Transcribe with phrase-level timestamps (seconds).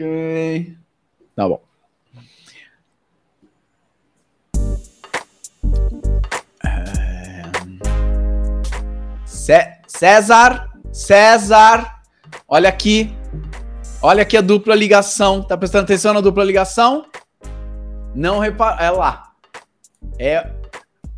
[0.00, 0.76] Ok.
[1.36, 1.60] Tá bom.
[6.64, 7.42] É...
[9.86, 12.00] César, César,
[12.48, 13.14] olha aqui.
[14.00, 15.42] Olha aqui a dupla ligação.
[15.42, 17.04] Tá prestando atenção na dupla ligação?
[18.14, 18.82] Não repara.
[18.82, 19.32] É lá.
[20.18, 20.50] É.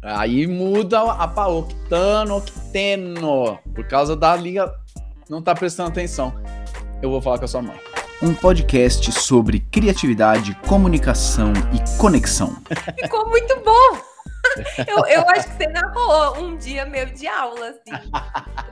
[0.02, 3.60] Aí muda a octano, octeno.
[3.72, 4.74] Por causa da liga.
[5.30, 6.34] Não tá prestando atenção.
[7.00, 7.91] Eu vou falar com a sua mãe.
[8.24, 12.56] Um podcast sobre criatividade, comunicação e conexão.
[13.02, 14.00] Ficou muito bom!
[14.86, 18.12] Eu, eu acho que você narrou um dia meu de aula, assim.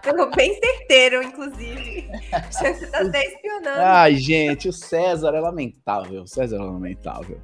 [0.02, 2.08] Pegou bem certeiro, inclusive.
[2.48, 3.80] Você tá até espionando.
[3.80, 6.22] Ai, gente, o César é lamentável.
[6.22, 7.40] O César é lamentável.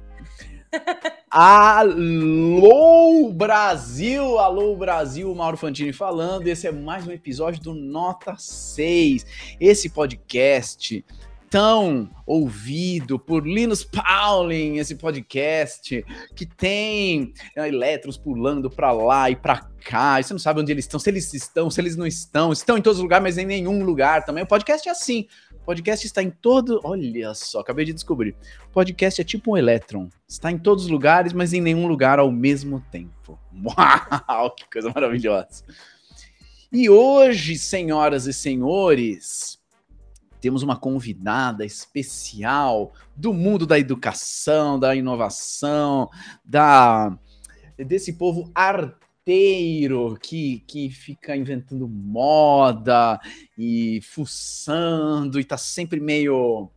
[1.29, 4.39] Alô, Brasil!
[4.39, 5.35] Alô, Brasil!
[5.35, 6.47] Mauro Fantini falando.
[6.47, 9.25] Esse é mais um episódio do Nota 6.
[9.59, 11.03] Esse podcast
[11.49, 19.35] tão ouvido por Linus Pauling, esse podcast, que tem né, elétrons pulando para lá e
[19.35, 22.05] para cá, e você não sabe onde eles estão, se eles estão, se eles não
[22.05, 24.43] estão, estão em todos os lugares, mas em nenhum lugar também.
[24.43, 25.27] O podcast é assim.
[25.53, 26.79] O podcast está em todo.
[26.83, 28.35] Olha só, acabei de descobrir.
[28.69, 30.09] O podcast é tipo um elétron.
[30.27, 33.39] Está em todos os lugares, mas em nenhum lugar ao mesmo tempo.
[33.77, 35.63] Uau, que coisa maravilhosa.
[36.71, 39.57] E hoje, senhoras e senhores,
[40.39, 46.09] temos uma convidada especial do mundo da educação, da inovação,
[46.43, 47.17] da
[47.77, 53.19] desse povo arteiro que, que fica inventando moda
[53.57, 56.71] e fuçando e tá sempre meio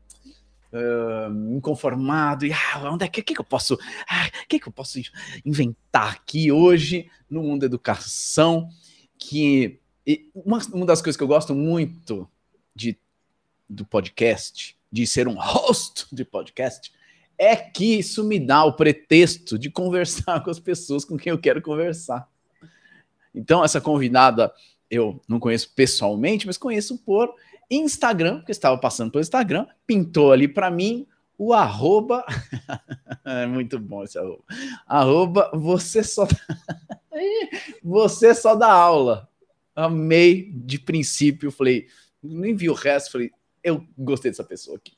[0.73, 2.45] uh, inconformado.
[2.45, 5.01] E ah, onde é que, que, que eu posso ah, que, que eu posso
[5.45, 8.69] inventar aqui hoje no mundo da educação?
[9.19, 9.81] Que
[10.35, 12.29] uma, uma das coisas que eu gosto muito
[12.75, 12.99] de
[13.71, 16.93] do podcast, de ser um host de podcast,
[17.39, 21.39] é que isso me dá o pretexto de conversar com as pessoas com quem eu
[21.39, 22.29] quero conversar.
[23.35, 24.53] Então, essa convidada
[24.91, 27.33] eu não conheço pessoalmente, mas conheço por
[27.71, 31.07] Instagram, porque estava passando pelo Instagram, pintou ali para mim
[31.39, 32.25] o arroba.
[33.25, 34.45] é muito bom esse arroba.
[34.87, 36.27] Arroba, você só.
[37.83, 39.29] você só dá aula.
[39.75, 41.87] Amei de princípio, falei,
[42.23, 43.31] nem vi o resto, falei,
[43.63, 44.97] eu gostei dessa pessoa aqui.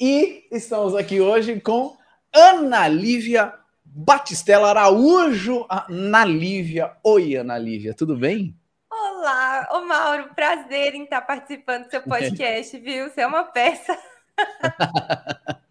[0.00, 1.96] E estamos aqui hoje com
[2.32, 5.66] Ana Lívia Batistela Araújo.
[5.68, 6.92] Ana Lívia.
[7.02, 8.56] Oi, Ana Lívia, tudo bem?
[8.90, 13.08] Olá, ô Mauro, prazer em estar participando do seu podcast, viu?
[13.08, 13.96] Você é uma peça.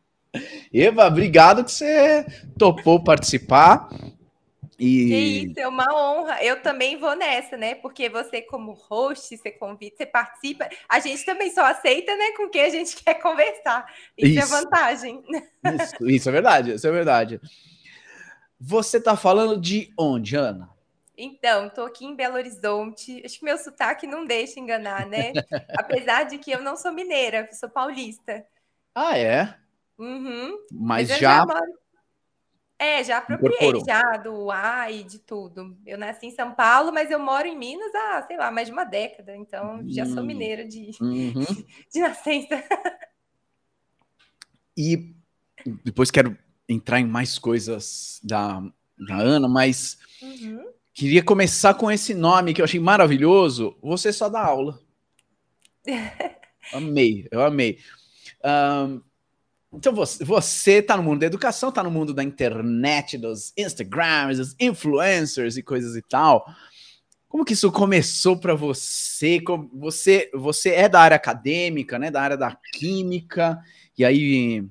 [0.73, 2.25] Eva, obrigado que você
[2.57, 3.89] topou participar.
[4.83, 5.07] E...
[5.07, 5.15] Que
[5.47, 6.43] isso, é uma honra.
[6.43, 7.73] Eu também vou nessa, né?
[7.75, 10.67] Porque você, como host, você convida, você participa.
[10.89, 13.85] A gente também só aceita, né, com quem a gente quer conversar.
[14.17, 14.55] Isso, é isso.
[14.55, 15.23] é vantagem.
[15.63, 17.39] Isso, isso é verdade, isso é verdade.
[18.59, 20.69] Você tá falando de onde, Ana?
[21.17, 23.21] Então, tô aqui em Belo Horizonte.
[23.23, 25.31] Acho que meu sotaque não deixa enganar, né?
[25.77, 28.45] Apesar de que eu não sou mineira, eu sou paulista.
[28.93, 29.55] Ah, é?
[29.97, 30.57] Uhum.
[30.71, 31.37] Mas, Mas já...
[31.37, 31.82] já moro...
[32.83, 35.77] É, já apropriei já do AI, de tudo.
[35.85, 38.73] Eu nasci em São Paulo, mas eu moro em Minas há, sei lá, mais de
[38.73, 39.33] uma década.
[39.37, 41.33] Então, já sou hum, mineira de, uhum.
[41.89, 42.61] de nascença.
[44.75, 45.15] E
[45.81, 48.61] depois quero entrar em mais coisas da,
[49.07, 50.65] da Ana, mas uhum.
[50.93, 53.77] queria começar com esse nome que eu achei maravilhoso.
[53.81, 54.77] Você só dá aula.
[56.73, 57.79] amei, eu amei.
[58.43, 59.01] Um,
[59.73, 64.37] então você, você tá no mundo da educação, tá no mundo da internet, dos Instagrams,
[64.37, 66.45] dos influencers e coisas e tal.
[67.27, 69.41] Como que isso começou para você?
[69.73, 73.59] Você você é da área acadêmica, né, da área da química,
[73.97, 74.63] e aí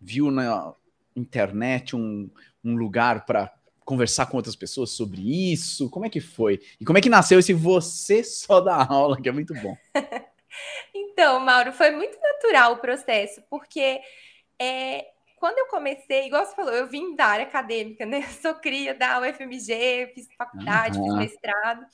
[0.00, 0.74] viu na
[1.14, 2.28] internet um,
[2.64, 3.52] um lugar para
[3.84, 5.88] conversar com outras pessoas sobre isso?
[5.88, 6.60] Como é que foi?
[6.80, 9.76] E como é que nasceu esse você só da aula, que é muito bom?
[10.94, 14.00] Então, Mauro, foi muito natural o processo, porque
[14.58, 15.06] é,
[15.36, 18.18] quando eu comecei, igual você falou, eu vim da área acadêmica, né?
[18.18, 21.04] Eu sou cria da UFMG, fiz faculdade, uhum.
[21.04, 21.86] fiz mestrado.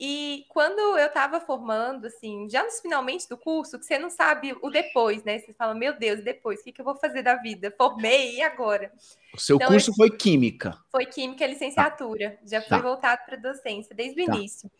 [0.00, 4.56] E quando eu estava formando, assim, já nos finalmente do curso, que você não sabe
[4.62, 5.40] o depois, né?
[5.40, 7.74] Você fala, meu Deus, depois, o que, que eu vou fazer da vida?
[7.76, 8.92] Formei, e agora?
[9.34, 9.94] O seu então, curso eu...
[9.94, 10.78] foi Química?
[10.92, 12.30] Foi Química licenciatura.
[12.30, 12.38] Tá.
[12.44, 12.80] Já foi tá.
[12.80, 14.36] voltado para docência, desde o tá.
[14.36, 14.70] início.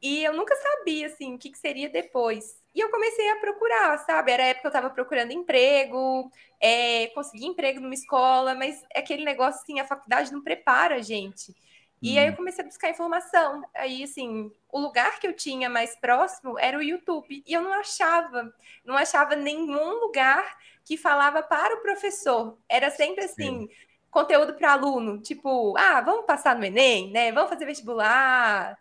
[0.00, 2.59] E eu nunca sabia, assim, o que, que seria depois.
[2.74, 4.30] E eu comecei a procurar, sabe?
[4.30, 6.30] Era a época que eu estava procurando emprego,
[6.60, 11.02] é, consegui emprego numa escola, mas é aquele negócio assim, a faculdade não prepara a
[11.02, 11.54] gente.
[12.02, 12.36] E aí eu hum.
[12.36, 13.62] comecei a buscar informação.
[13.74, 17.42] Aí, assim, o lugar que eu tinha mais próximo era o YouTube.
[17.46, 18.52] E eu não achava,
[18.84, 22.56] não achava nenhum lugar que falava para o professor.
[22.68, 23.68] Era sempre assim, Sim.
[24.10, 27.32] conteúdo para aluno, tipo, ah, vamos passar no Enem, né?
[27.32, 28.78] Vamos fazer vestibular.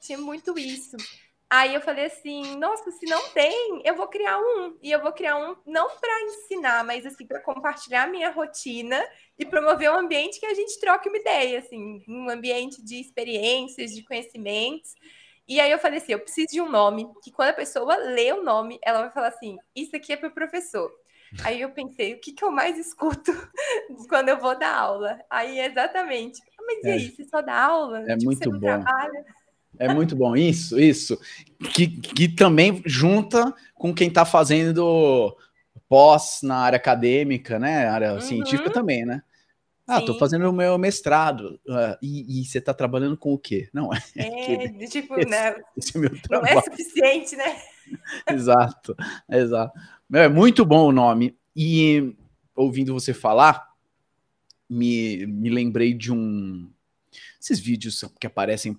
[0.00, 0.96] Tinha muito isso.
[1.50, 4.76] Aí eu falei assim, nossa, se não tem, eu vou criar um.
[4.82, 9.02] E eu vou criar um não para ensinar, mas assim para compartilhar a minha rotina
[9.38, 13.94] e promover um ambiente que a gente troque uma ideia, assim, um ambiente de experiências,
[13.94, 14.94] de conhecimentos.
[15.48, 18.30] E aí eu falei assim, eu preciso de um nome que quando a pessoa lê
[18.30, 20.92] o nome, ela vai falar assim, isso aqui é para o professor.
[21.44, 23.32] Aí eu pensei, o que, que eu mais escuto
[24.08, 25.18] quando eu vou dar aula?
[25.30, 26.92] Aí exatamente, ah, mas e é.
[26.92, 28.00] aí, você só dá aula?
[28.02, 28.58] É tipo, muito bom.
[28.58, 29.24] Trabalha?
[29.78, 30.36] É muito bom.
[30.36, 31.18] Isso, isso.
[31.72, 35.36] Que, que também junta com quem está fazendo
[35.88, 37.86] pós na área acadêmica, né?
[37.88, 38.20] Área uhum.
[38.20, 39.22] científica também, né?
[39.86, 41.58] Ah, estou fazendo o meu mestrado.
[41.66, 43.70] Uh, e, e, você está trabalhando com o quê?
[43.72, 43.98] Não, é.
[44.16, 45.54] É, tipo, esse, né?
[45.74, 47.56] Esse é não é suficiente, né?
[48.30, 48.94] exato,
[49.30, 49.72] exato.
[50.12, 51.34] É muito bom o nome.
[51.56, 52.14] E
[52.54, 53.66] ouvindo você falar,
[54.68, 56.70] me, me lembrei de um.
[57.40, 58.78] Esses vídeos que aparecem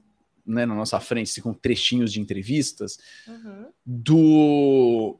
[0.49, 2.97] né, na nossa frente, com trechinhos de entrevistas,
[3.27, 3.67] uhum.
[3.85, 5.19] do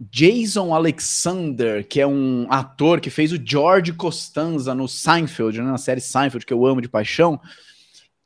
[0.00, 5.78] Jason Alexander, que é um ator que fez o George Costanza no Seinfeld, né, na
[5.78, 7.40] série Seinfeld, que eu amo de paixão,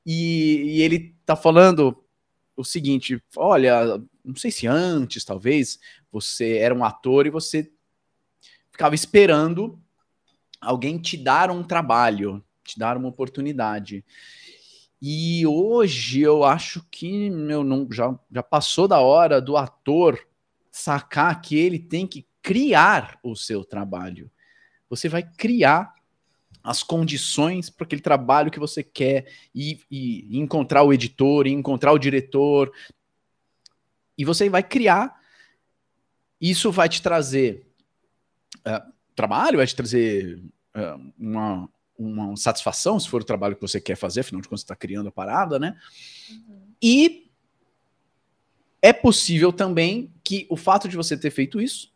[0.05, 1.97] e, e ele tá falando
[2.55, 5.79] o seguinte: olha, não sei se antes, talvez,
[6.11, 7.71] você era um ator e você
[8.71, 9.81] ficava esperando
[10.61, 14.05] alguém te dar um trabalho, te dar uma oportunidade.
[15.05, 20.17] E hoje eu acho que meu, não, já, já passou da hora do ator
[20.71, 24.31] sacar que ele tem que criar o seu trabalho.
[24.89, 25.93] Você vai criar
[26.63, 31.91] as condições para aquele trabalho que você quer e, e, encontrar o editor, e encontrar
[31.91, 32.73] o diretor.
[34.17, 35.21] E você vai criar.
[36.41, 37.67] Isso vai te trazer
[38.59, 40.39] uh, trabalho, vai te trazer
[40.77, 41.69] uh, uma,
[42.05, 44.77] uma satisfação, se for o trabalho que você quer fazer, afinal de contas, você está
[44.77, 45.77] criando a parada, né?
[46.31, 46.61] Uhum.
[46.83, 47.31] E
[48.81, 51.93] é possível também que o fato de você ter feito isso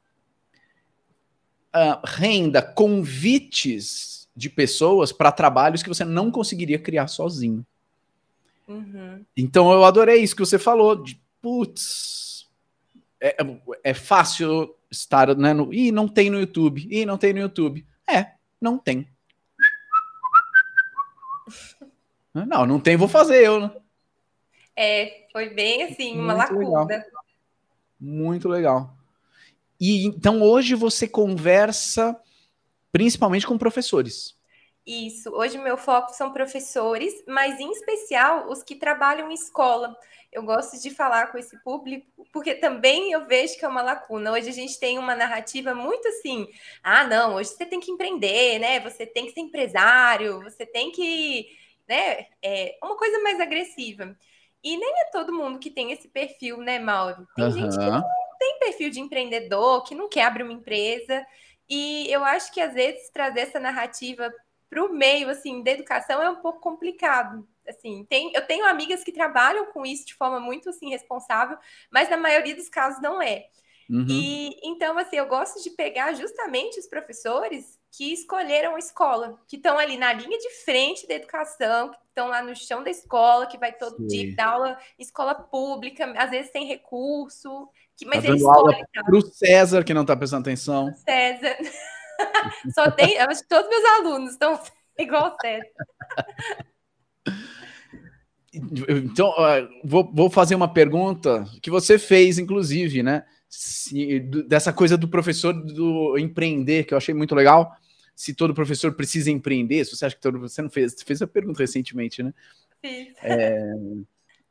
[1.74, 7.66] uh, renda convites de pessoas para trabalhos que você não conseguiria criar sozinho.
[8.68, 9.24] Uhum.
[9.36, 12.48] Então eu adorei isso que você falou, de putz,
[13.20, 13.36] é,
[13.82, 15.72] é fácil estar né, no.
[15.72, 16.86] Ih, não tem no YouTube.
[16.90, 17.86] Ih, não tem no YouTube.
[18.08, 19.08] É, não tem.
[22.44, 23.70] Não, não tem, vou fazer eu, né?
[24.76, 26.84] É, foi bem assim, uma Muito lacuna.
[26.84, 27.06] Legal.
[27.98, 28.96] Muito legal.
[29.80, 32.18] E então hoje você conversa
[32.92, 34.36] principalmente com professores.
[34.86, 35.30] Isso.
[35.30, 39.96] Hoje meu foco são professores, mas em especial os que trabalham em escola.
[40.30, 44.32] Eu gosto de falar com esse público, porque também eu vejo que é uma lacuna.
[44.32, 46.46] Hoje a gente tem uma narrativa muito assim:
[46.82, 48.78] ah, não, hoje você tem que empreender, né?
[48.80, 51.46] Você tem que ser empresário, você tem que
[51.88, 52.26] né?
[52.42, 54.16] É uma coisa mais agressiva.
[54.62, 57.26] E nem é todo mundo que tem esse perfil, né, Mauro?
[57.36, 57.52] Tem uhum.
[57.52, 58.02] gente que não
[58.38, 61.24] tem perfil de empreendedor, que não quer abrir uma empresa.
[61.68, 64.32] E eu acho que às vezes trazer essa narrativa
[64.68, 67.46] para o meio assim da educação é um pouco complicado.
[67.68, 71.58] Assim, tem, eu tenho amigas que trabalham com isso de forma muito assim responsável,
[71.90, 73.46] mas na maioria dos casos não é.
[73.88, 74.06] Uhum.
[74.08, 79.56] E então assim, eu gosto de pegar justamente os professores que escolheram a escola, que
[79.56, 83.46] estão ali na linha de frente da educação, que estão lá no chão da escola,
[83.46, 84.06] que vai todo Sim.
[84.06, 88.84] dia dar aula escola pública, às vezes tem recurso, que, mas tá ele escolhe.
[88.92, 89.02] Tá?
[89.02, 90.94] Para o César, que não está prestando atenção.
[90.94, 91.56] César.
[92.74, 94.60] Só tem, eu acho que todos meus alunos estão
[94.98, 95.70] igual o César.
[98.52, 99.32] Então,
[99.82, 103.24] vou, vou fazer uma pergunta que você fez, inclusive, né?
[103.48, 107.74] Se, dessa coisa do professor do empreender, que eu achei muito legal
[108.16, 111.26] se todo professor precisa empreender, se você acha que todo você não fez, fez a
[111.26, 112.32] pergunta recentemente, né?
[112.80, 113.14] Fiz.
[113.22, 113.74] É,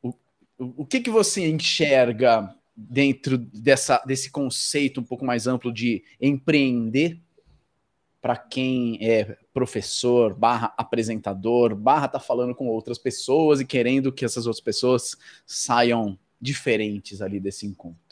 [0.00, 0.14] o,
[0.56, 7.20] o que que você enxerga dentro dessa, desse conceito um pouco mais amplo de empreender
[8.22, 14.24] para quem é professor, barra apresentador, barra tá falando com outras pessoas e querendo que
[14.24, 18.05] essas outras pessoas saiam diferentes ali desse encontro?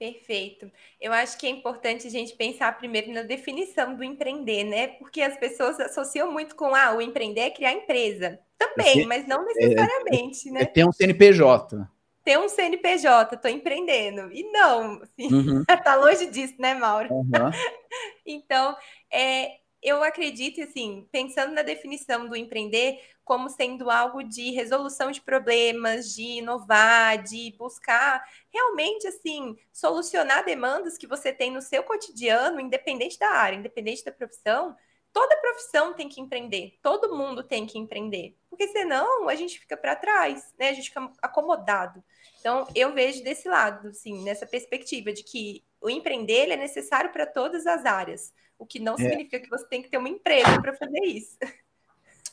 [0.00, 0.72] Perfeito.
[0.98, 4.86] Eu acho que é importante a gente pensar primeiro na definição do empreender, né?
[4.86, 8.40] Porque as pessoas associam muito com ah, o empreender é criar empresa.
[8.56, 10.62] Também, mas não necessariamente, é, né?
[10.62, 11.86] É ter um CNPJ.
[12.24, 14.32] Ter um CNPJ, estou empreendendo.
[14.32, 15.64] E não, assim, uhum.
[15.84, 17.12] tá longe disso, né, Mauro?
[17.12, 17.28] Uhum.
[18.24, 18.74] então,
[19.12, 22.98] é, eu acredito, assim, pensando na definição do empreender,
[23.30, 30.98] como sendo algo de resolução de problemas, de inovar, de buscar realmente assim solucionar demandas
[30.98, 34.76] que você tem no seu cotidiano, independente da área, independente da profissão.
[35.12, 39.76] Toda profissão tem que empreender, todo mundo tem que empreender, porque senão a gente fica
[39.76, 40.70] para trás, né?
[40.70, 42.02] A gente fica acomodado.
[42.40, 47.26] Então, eu vejo desse lado, assim, nessa perspectiva de que o empreender é necessário para
[47.26, 48.96] todas as áreas, o que não é.
[48.96, 51.38] significa que você tem que ter uma empresa para fazer isso.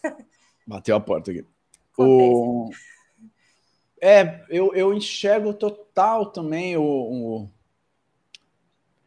[0.67, 1.45] Bateu a porta aqui.
[1.97, 2.69] O...
[4.01, 7.49] É, eu, eu enxergo total também o, o,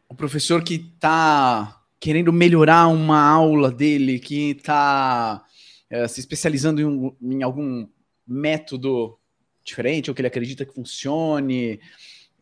[0.09, 5.45] o professor que está querendo melhorar uma aula dele, que está
[5.89, 7.87] é, se especializando em, um, em, algum
[8.27, 9.17] método
[9.63, 11.79] diferente, ou que ele acredita que funcione.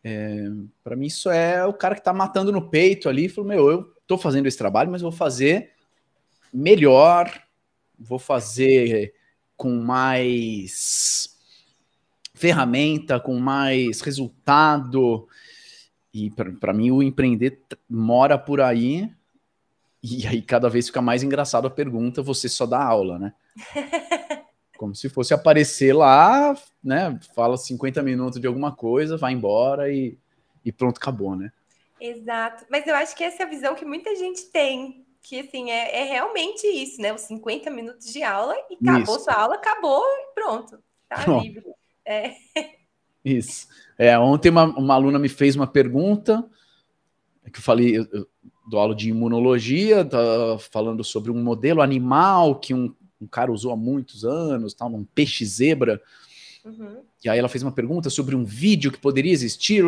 [0.02, 0.48] É,
[0.82, 3.70] para mim, isso é o cara que está matando no peito ali e falou: Meu,
[3.70, 5.72] eu estou fazendo esse trabalho, mas vou fazer
[6.52, 7.30] melhor,
[8.00, 9.14] vou fazer
[9.56, 11.38] com mais
[12.34, 15.28] ferramenta, com mais resultado.
[16.12, 19.10] E para mim, o empreender mora por aí.
[20.02, 23.34] E aí, cada vez fica mais engraçado a pergunta: você só dá aula, né?
[24.78, 27.20] Como se fosse aparecer lá, né?
[27.34, 30.16] Fala 50 minutos de alguma coisa, vai embora e,
[30.64, 31.52] e pronto, acabou, né?
[32.00, 32.64] Exato.
[32.70, 36.02] Mas eu acho que essa é a visão que muita gente tem que assim é,
[36.02, 37.12] é, realmente isso, né?
[37.12, 39.24] Os 50 minutos de aula e acabou isso.
[39.24, 41.44] sua aula, acabou e pronto, tá pronto.
[41.44, 41.64] livre.
[42.04, 42.34] É.
[43.22, 43.68] Isso.
[43.98, 46.42] É, ontem uma, uma, aluna me fez uma pergunta
[47.52, 48.26] que eu falei, eu, eu
[48.66, 50.18] dou aula de imunologia, tá
[50.72, 55.04] falando sobre um modelo animal que um, um cara usou há muitos anos, tal, um
[55.04, 56.00] peixe zebra.
[56.64, 57.02] Uhum.
[57.22, 59.84] E aí ela fez uma pergunta sobre um vídeo que poderia existir.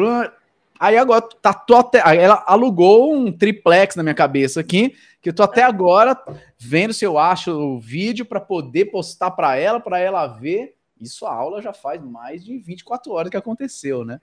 [0.82, 1.98] Aí agora tá tô até.
[1.98, 6.20] Ela alugou um triplex na minha cabeça aqui, que eu tô até agora
[6.58, 10.74] vendo se eu acho o vídeo para poder postar para ela, para ela ver.
[11.00, 14.20] Isso a aula já faz mais de 24 horas que aconteceu, né?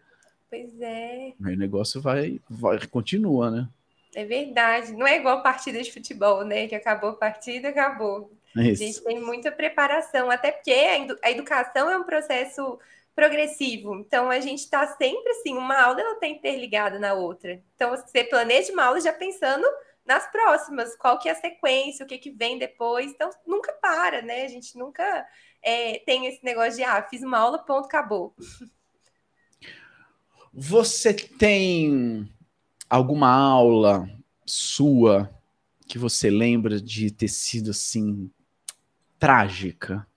[0.50, 1.32] Pois é.
[1.46, 3.70] Aí o negócio vai, vai continua, né?
[4.14, 4.92] É verdade.
[4.92, 6.68] Não é igual partida de futebol, né?
[6.68, 8.34] Que acabou a partida, acabou.
[8.58, 10.74] É a gente tem muita preparação, até porque
[11.24, 12.78] a educação é um processo
[13.20, 13.96] progressivo.
[13.96, 17.62] Então, a gente está sempre assim, uma aula ela está interligada na outra.
[17.76, 19.66] Então, você planeja uma aula já pensando
[20.06, 23.12] nas próximas, qual que é a sequência, o que, que vem depois.
[23.12, 24.46] Então, nunca para, né?
[24.46, 25.28] A gente nunca
[25.62, 28.34] é, tem esse negócio de, ah, fiz uma aula, ponto, acabou.
[30.54, 32.32] Você tem
[32.90, 34.10] alguma aula
[34.46, 35.30] sua
[35.88, 38.32] que você lembra de ter sido assim
[39.20, 40.08] trágica?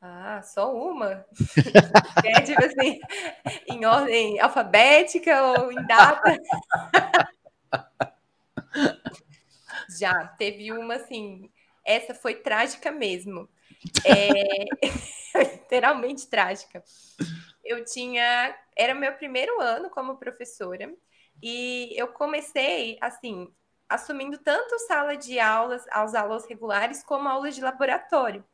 [0.00, 1.24] Ah, só uma.
[2.24, 3.00] é tipo assim,
[3.68, 6.36] em ordem alfabética ou em data.
[9.98, 11.50] Já, teve uma assim,
[11.84, 13.48] essa foi trágica mesmo.
[14.04, 14.64] É,
[15.42, 16.82] literalmente trágica.
[17.64, 20.92] Eu tinha, era meu primeiro ano como professora
[21.42, 23.48] e eu comecei assim,
[23.88, 28.44] assumindo tanto sala de aulas, aos aulas regulares, como aulas de laboratório.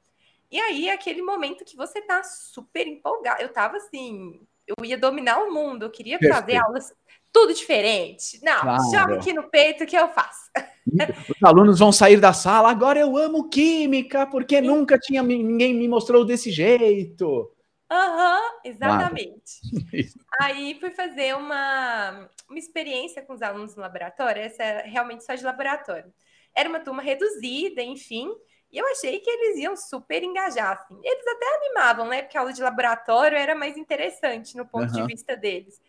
[0.54, 3.42] E aí, aquele momento que você tá super empolgado.
[3.42, 6.40] Eu tava assim, eu ia dominar o mundo, eu queria Perfeito.
[6.40, 6.94] fazer aulas
[7.32, 8.38] tudo diferente.
[8.40, 8.82] Não, claro.
[8.92, 10.48] joga aqui no peito que eu faço.
[10.86, 15.88] Os alunos vão sair da sala, agora eu amo química, porque nunca tinha ninguém me
[15.88, 17.52] mostrou desse jeito.
[17.90, 19.60] Aham, uhum, exatamente.
[20.36, 20.54] Claro.
[20.54, 25.34] Aí fui fazer uma, uma experiência com os alunos no laboratório, essa é realmente só
[25.34, 26.12] de laboratório.
[26.54, 28.28] Era uma turma reduzida, enfim,
[28.74, 31.00] e eu achei que eles iam super engajar, assim.
[31.04, 32.22] Eles até animavam, né?
[32.22, 35.06] Porque a aula de laboratório era mais interessante no ponto uhum.
[35.06, 35.80] de vista deles.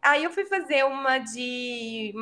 [0.00, 2.14] Aí eu fui fazer uma de.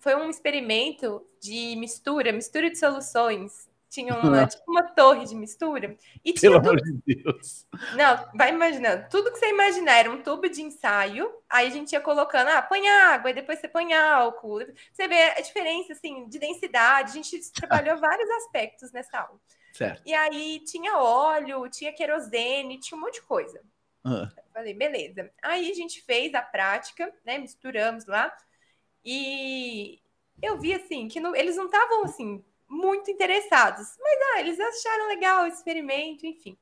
[0.00, 3.69] Foi um experimento de mistura, mistura de soluções.
[3.90, 5.96] Tinha uma, tipo uma torre de mistura.
[6.24, 6.70] E tinha Pelo tudo...
[6.70, 7.66] amor de Deus.
[7.96, 9.08] Não, vai imaginando.
[9.10, 11.28] Tudo que você imaginar era um tubo de ensaio.
[11.48, 14.60] Aí a gente ia colocando, ah, põe água, e depois você põe álcool.
[14.92, 17.10] Você vê a diferença, assim, de densidade.
[17.10, 19.40] A gente trabalhou vários aspectos nessa aula.
[19.72, 20.02] Certo.
[20.06, 23.60] E aí tinha óleo, tinha querosene, tinha um monte de coisa.
[24.04, 24.30] Uhum.
[24.54, 25.32] Falei, beleza.
[25.42, 27.38] Aí a gente fez a prática, né?
[27.38, 28.32] Misturamos lá.
[29.04, 30.00] E
[30.40, 33.88] eu vi, assim, que não, eles não estavam, assim, muito interessados.
[33.98, 36.56] Mas ah, eles acharam legal o experimento, enfim.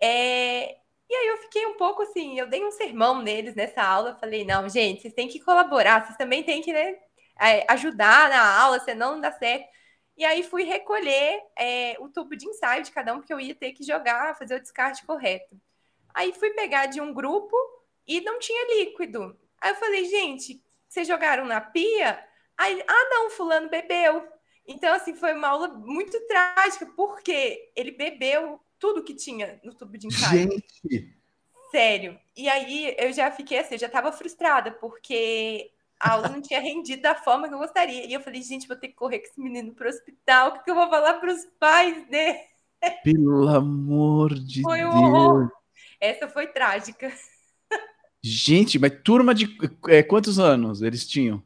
[0.00, 0.78] É...
[1.10, 4.44] E aí eu fiquei um pouco assim, eu dei um sermão neles nessa aula, falei,
[4.44, 6.98] não, gente, vocês têm que colaborar, vocês também têm que né,
[7.40, 9.66] é, ajudar na aula, senão não dá certo.
[10.18, 13.54] E aí fui recolher é, o tubo de ensaio de cada um, porque eu ia
[13.54, 15.58] ter que jogar, fazer o descarte correto.
[16.12, 17.56] Aí fui pegar de um grupo
[18.06, 19.38] e não tinha líquido.
[19.60, 22.22] Aí eu falei, gente, vocês jogaram na pia?
[22.56, 24.26] Aí, ah, não, fulano bebeu.
[24.68, 29.96] Então, assim, foi uma aula muito trágica, porque ele bebeu tudo que tinha no tubo
[29.96, 30.50] de ensaio.
[30.50, 31.18] Gente!
[31.70, 32.18] Sério.
[32.36, 36.60] E aí eu já fiquei assim, eu já estava frustrada, porque a aula não tinha
[36.60, 38.06] rendido da forma que eu gostaria.
[38.06, 40.48] E eu falei, gente, vou ter que correr com esse menino para o hospital.
[40.48, 42.38] O que, que eu vou falar para os pais dele?
[43.02, 44.94] Pelo amor de foi Deus.
[44.94, 45.50] Horror.
[46.00, 47.12] Essa foi trágica.
[48.22, 49.56] Gente, mas turma de
[49.88, 51.42] é, quantos anos eles tinham?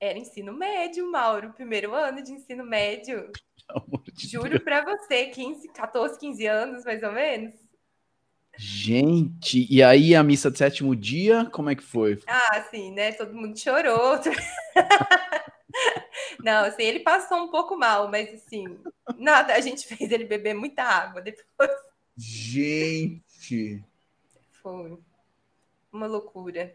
[0.00, 1.52] Era ensino médio, Mauro.
[1.52, 3.30] Primeiro ano de ensino médio.
[4.14, 7.54] De Juro para você, 15, 14, 15 anos, mais ou menos.
[8.56, 12.18] Gente, e aí a missa de sétimo dia, como é que foi?
[12.26, 13.12] Ah, sim, né?
[13.12, 14.18] Todo mundo chorou.
[16.42, 18.78] Não, assim, ele passou um pouco mal, mas assim,
[19.18, 21.70] nada, a gente fez ele beber muita água depois.
[22.16, 23.84] Gente!
[24.62, 24.98] Foi
[25.92, 26.74] uma loucura.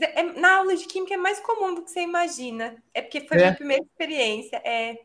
[0.00, 2.76] É, na aula de química é mais comum do que você imagina.
[2.92, 3.40] É porque foi é.
[3.40, 4.60] minha primeira experiência.
[4.64, 4.98] É,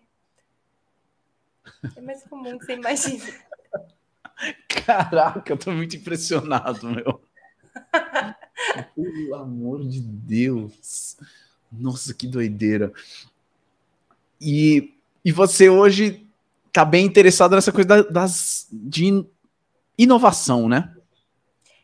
[1.96, 3.26] é mais comum do que você imagina.
[4.68, 7.22] Caraca, eu tô muito impressionado, meu.
[8.96, 11.18] Pelo amor de Deus.
[11.72, 12.92] Nossa, que doideira.
[14.40, 14.94] E,
[15.24, 16.28] e você hoje
[16.74, 19.26] tá bem interessado nessa coisa das, de
[19.98, 20.96] inovação, né?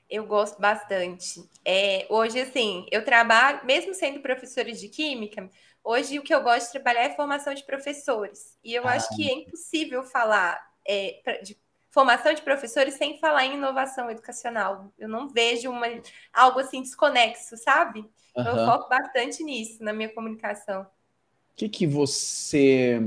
[0.09, 1.43] Eu gosto bastante.
[1.65, 5.49] É, hoje, assim, eu trabalho, mesmo sendo professora de química,
[5.83, 8.57] hoje o que eu gosto de trabalhar é formação de professores.
[8.63, 8.91] E eu ah.
[8.93, 11.57] acho que é impossível falar é, de
[11.89, 14.93] formação de professores sem falar em inovação educacional.
[14.97, 15.87] Eu não vejo uma,
[16.31, 17.99] algo assim desconexo, sabe?
[18.35, 18.45] Uhum.
[18.45, 20.83] Eu foco bastante nisso na minha comunicação.
[20.83, 23.01] O que, que você.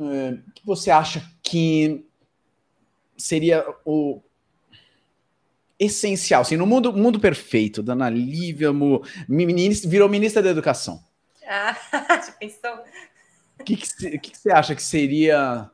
[0.00, 2.04] É, que você acha que
[3.16, 4.20] seria o
[5.78, 8.70] essencial, assim, no mundo, mundo perfeito, Dona Lívia
[9.28, 11.02] ministra, virou ministra da Educação.
[11.46, 12.84] Ah, já pensou?
[13.60, 15.70] O que, que, você acha que seria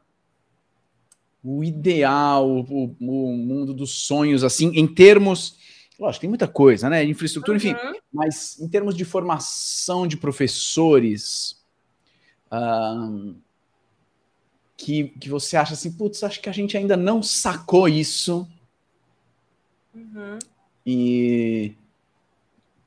[1.42, 5.58] o ideal, o, o, mundo dos sonhos, assim, em termos.
[5.98, 7.04] Lógico, tem muita coisa, né?
[7.04, 7.64] Infraestrutura, uhum.
[7.64, 7.76] enfim,
[8.12, 11.62] mas em termos de formação de professores,
[14.76, 18.48] que, que você acha assim, putz, acho que a gente ainda não sacou isso.
[19.94, 20.38] Uhum.
[20.86, 21.74] E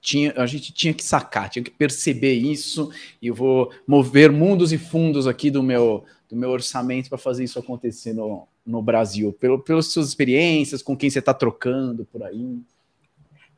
[0.01, 2.91] tinha, a gente tinha que sacar, tinha que perceber isso,
[3.21, 7.43] e eu vou mover mundos e fundos aqui do meu, do meu orçamento para fazer
[7.43, 9.33] isso acontecer no, no Brasil?
[9.33, 12.59] Pelo, pelas suas experiências, com quem você está trocando por aí?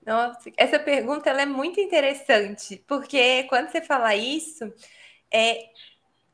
[0.05, 4.73] Nossa, essa pergunta ela é muito interessante, porque quando você fala isso,
[5.31, 5.65] é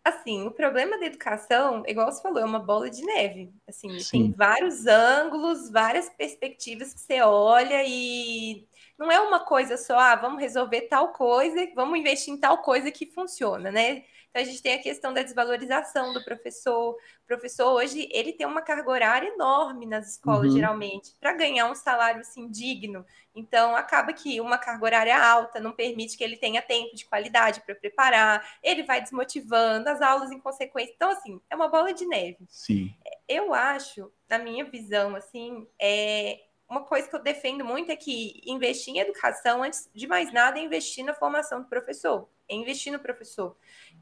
[0.05, 3.51] assim, o problema da educação, igual você falou, é uma bola de neve.
[3.67, 4.11] Assim, Sim.
[4.11, 8.67] tem vários ângulos, várias perspectivas que você olha e
[8.99, 12.91] não é uma coisa só, ah, vamos resolver tal coisa, vamos investir em tal coisa
[12.91, 14.03] que funciona, né?
[14.35, 16.91] Então, a gente tem a questão da desvalorização do professor.
[16.91, 20.57] O professor hoje, ele tem uma carga horária enorme nas escolas, uhum.
[20.57, 23.05] geralmente, para ganhar um salário, assim, digno.
[23.33, 27.61] Então, acaba que uma carga horária alta não permite que ele tenha tempo de qualidade
[27.61, 30.91] para preparar, ele vai desmotivando, as aulas em consequência.
[30.93, 32.39] Então, assim, é uma bola de neve.
[32.49, 32.93] Sim.
[33.29, 38.41] Eu acho, na minha visão, assim, é, uma coisa que eu defendo muito é que
[38.45, 42.91] investir em educação, antes de mais nada, é investir na formação do professor, é investir
[42.91, 43.55] no professor.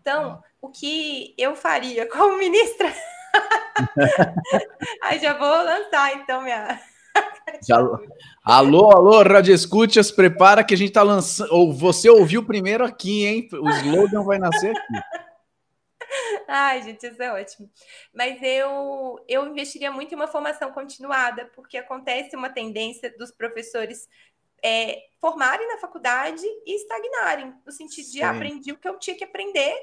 [0.03, 2.93] Então, o que eu faria como ministra?
[5.01, 6.79] Aí já vou lançar, então, minha.
[7.65, 7.77] Já...
[8.43, 11.53] Alô, alô, Rádio Escutias, prepara que a gente está lançando.
[11.53, 13.47] Ou você ouviu primeiro aqui, hein?
[13.53, 14.93] O slogan vai nascer aqui.
[16.47, 17.69] Ai, gente, isso é ótimo.
[18.13, 24.09] Mas eu, eu investiria muito em uma formação continuada, porque acontece uma tendência dos professores
[24.63, 29.23] é, formarem na faculdade e estagnarem, no sentido de aprendi o que eu tinha que
[29.23, 29.75] aprender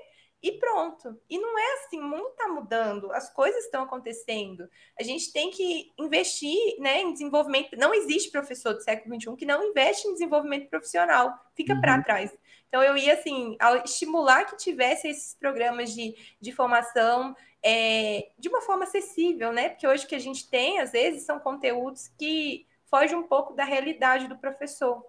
[0.43, 1.21] e pronto.
[1.29, 4.69] E não é assim, o mundo está mudando, as coisas estão acontecendo.
[4.99, 7.77] A gente tem que investir né, em desenvolvimento.
[7.77, 11.81] Não existe professor do século XXI que não investe em desenvolvimento profissional, fica uhum.
[11.81, 12.33] para trás.
[12.69, 18.63] Então, eu ia, assim, estimular que tivesse esses programas de, de formação é, de uma
[18.63, 19.69] forma acessível, né?
[19.71, 23.55] Porque hoje o que a gente tem, às vezes, são conteúdos que fogem um pouco
[23.55, 25.05] da realidade do professor,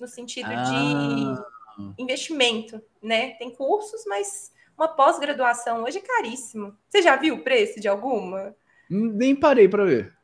[0.00, 0.64] no sentido ah.
[0.64, 3.30] de investimento, né?
[3.34, 6.76] Tem cursos, mas uma pós-graduação hoje é caríssimo.
[6.88, 8.54] Você já viu o preço de alguma?
[8.90, 10.16] Nem parei para ver.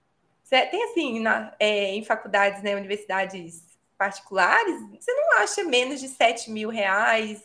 [0.48, 3.64] Tem assim, na, é, em faculdades, né, universidades
[3.96, 7.42] particulares, você não acha menos de 7 mil reais,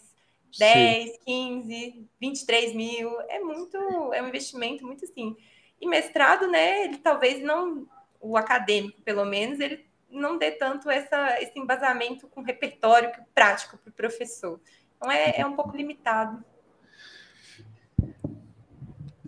[0.57, 1.17] 10, Sim.
[1.25, 3.21] 15, 23 mil.
[3.29, 3.77] É muito,
[4.11, 5.37] é um investimento muito assim.
[5.79, 7.87] E mestrado, né, ele talvez não,
[8.19, 13.89] o acadêmico, pelo menos, ele não dê tanto essa, esse embasamento com repertório prático para
[13.89, 14.59] o professor.
[14.97, 16.43] Então é, é um pouco limitado.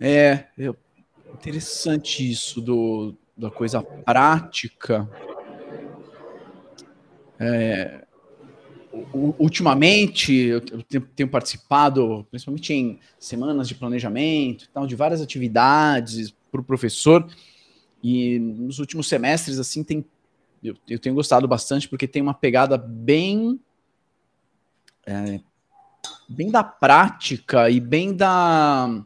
[0.00, 0.74] É, eu
[1.34, 5.08] interessante isso do, da coisa prática.
[7.38, 8.04] É,
[9.38, 10.60] ultimamente, eu
[11.14, 17.26] tenho participado, principalmente em semanas de planejamento, tal, de várias atividades para o professor,
[18.02, 20.04] e nos últimos semestres, assim, tem,
[20.62, 23.60] eu, eu tenho gostado bastante, porque tem uma pegada bem,
[25.06, 25.40] é,
[26.28, 29.04] bem da prática e bem da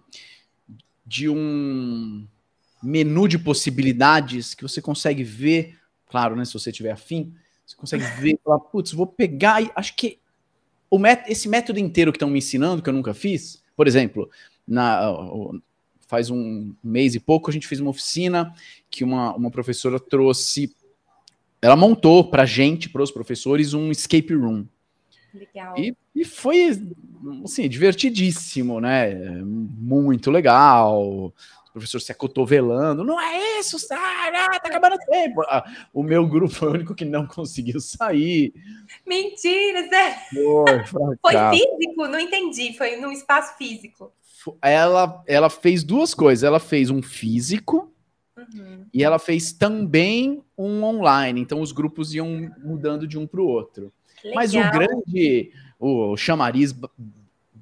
[1.14, 2.26] de um
[2.82, 7.32] menu de possibilidades que você consegue ver, claro, né, se você tiver afim,
[7.64, 10.18] você consegue ver, falar, putz, vou pegar e acho que
[10.90, 14.28] o met esse método inteiro que estão me ensinando, que eu nunca fiz, por exemplo,
[14.66, 15.00] na,
[16.08, 18.52] faz um mês e pouco a gente fez uma oficina
[18.90, 20.74] que uma, uma professora trouxe,
[21.62, 24.66] ela montou para gente, para os professores, um escape room.
[25.34, 25.78] Legal.
[25.78, 26.80] E, e foi,
[27.44, 29.14] assim, divertidíssimo, né?
[29.42, 31.32] Muito legal
[31.74, 33.02] professor se acotovelando.
[33.02, 35.42] Não é isso, Sara, tá acabando o tempo.
[35.42, 38.54] Ah, o meu grupo foi o único que não conseguiu sair.
[39.04, 40.16] Mentira, Zé.
[40.86, 42.06] Foi, foi físico?
[42.06, 42.78] Não entendi.
[42.78, 44.12] Foi num espaço físico.
[44.62, 46.44] Ela, ela fez duas coisas.
[46.44, 47.92] Ela fez um físico
[48.54, 48.86] uhum.
[48.92, 51.40] e ela fez também um online.
[51.40, 53.92] Então os grupos iam mudando de um para o outro.
[54.34, 56.74] Mas o grande, o chamariz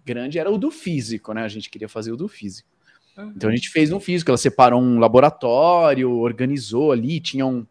[0.05, 1.42] grande era o do físico, né?
[1.42, 2.68] A gente queria fazer o do físico.
[3.16, 3.33] Uhum.
[3.37, 7.66] Então a gente fez um físico, ela separou um laboratório, organizou ali, tinham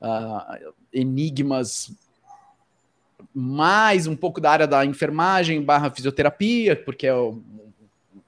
[0.00, 1.92] uh, enigmas
[3.32, 7.42] mais um pouco da área da enfermagem barra fisioterapia, porque é o,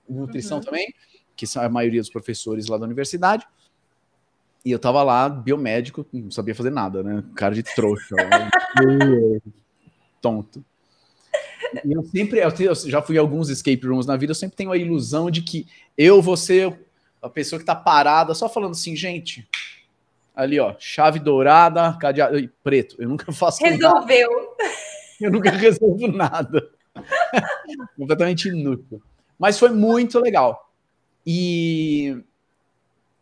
[0.08, 0.64] nutrição uhum.
[0.64, 0.94] também,
[1.36, 3.46] que são a maioria dos professores lá da universidade.
[4.64, 7.24] E eu tava lá, biomédico, não sabia fazer nada, né?
[7.34, 8.14] Cara de trouxa.
[10.20, 10.64] tonto.
[11.84, 14.72] E eu sempre, eu, já fui a alguns escape rooms na vida, eu sempre tenho
[14.72, 15.66] a ilusão de que
[15.96, 16.78] eu vou ser
[17.20, 19.46] a pessoa que tá parada só falando assim, gente,
[20.34, 22.96] ali ó, chave dourada, cadeado preto.
[22.98, 24.30] Eu nunca faço Resolveu.
[24.30, 24.74] Nada.
[25.20, 26.70] Eu nunca resolvo nada.
[27.96, 29.02] Completamente inútil.
[29.38, 30.72] Mas foi muito legal.
[31.26, 32.22] E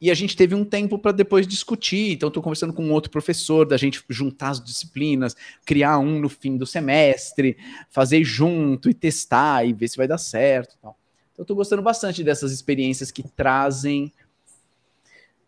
[0.00, 2.12] e a gente teve um tempo para depois discutir.
[2.12, 6.28] Então, estou conversando com um outro professor, da gente juntar as disciplinas, criar um no
[6.28, 7.56] fim do semestre,
[7.88, 10.76] fazer junto e testar e ver se vai dar certo.
[10.82, 10.98] Tal.
[11.32, 14.12] Então, estou gostando bastante dessas experiências que trazem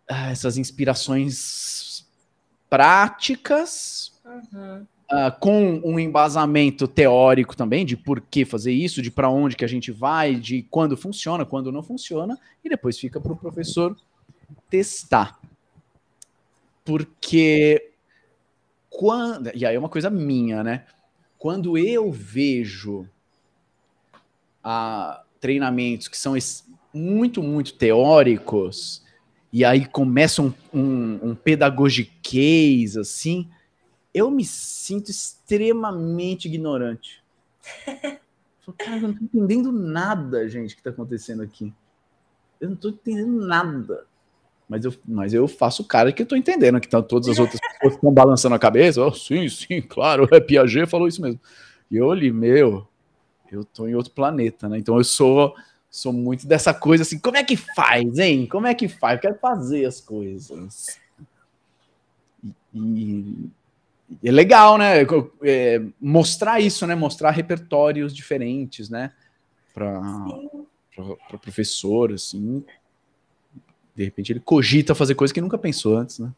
[0.08, 2.06] ah, essas inspirações
[2.70, 4.12] práticas.
[4.24, 4.86] Uhum.
[5.10, 9.64] Uh, com um embasamento teórico também de por que fazer isso, de para onde que
[9.64, 13.96] a gente vai, de quando funciona, quando não funciona, e depois fica para o professor
[14.68, 15.38] testar.
[16.84, 17.92] Porque
[18.88, 19.50] quando.
[19.54, 20.86] E aí é uma coisa minha, né?
[21.38, 23.08] Quando eu vejo
[24.62, 26.34] a, treinamentos que são
[26.92, 29.04] muito, muito teóricos,
[29.52, 33.48] e aí começa um, um, um pedagogiquez, assim,
[34.12, 37.22] eu me sinto extremamente ignorante.
[38.76, 41.72] Cara, eu não tô entendendo nada, gente, que tá acontecendo aqui.
[42.60, 44.06] Eu não tô entendendo nada.
[44.68, 47.58] Mas eu, mas eu faço cara que eu tô entendendo, que tá, todas as outras
[47.58, 49.02] pessoas estão balançando a cabeça.
[49.02, 51.40] Oh, sim, sim, claro, é Piaget falou isso mesmo.
[51.90, 52.86] E eu olhei, meu,
[53.50, 54.76] eu tô em outro planeta, né?
[54.76, 55.54] Então eu sou,
[55.90, 58.46] sou muito dessa coisa assim, como é que faz, hein?
[58.46, 59.14] Como é que faz?
[59.14, 60.98] Eu quero fazer as coisas.
[62.74, 63.48] E,
[64.22, 64.98] e é legal, né?
[65.42, 66.94] É, mostrar isso, né?
[66.94, 69.12] Mostrar repertórios diferentes, né?
[69.72, 70.02] Para
[71.40, 72.62] professor, assim
[73.98, 76.32] de repente ele cogita fazer coisa que nunca pensou antes, né?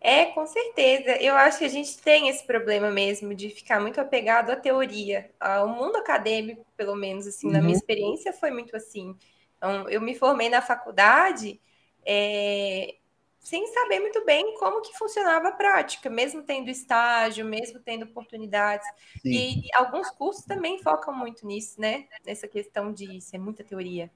[0.00, 1.16] É, com certeza.
[1.20, 5.28] Eu acho que a gente tem esse problema mesmo de ficar muito apegado à teoria.
[5.64, 7.52] O mundo acadêmico, pelo menos, assim, uhum.
[7.54, 7.78] na minha uhum.
[7.78, 9.16] experiência, foi muito assim.
[9.56, 11.60] Então, eu me formei na faculdade
[12.06, 12.94] é,
[13.40, 18.86] sem saber muito bem como que funcionava a prática, mesmo tendo estágio, mesmo tendo oportunidades.
[19.20, 19.30] Sim.
[19.30, 22.04] E, e alguns cursos também focam muito nisso, né?
[22.24, 24.10] Nessa questão de ser muita teoria.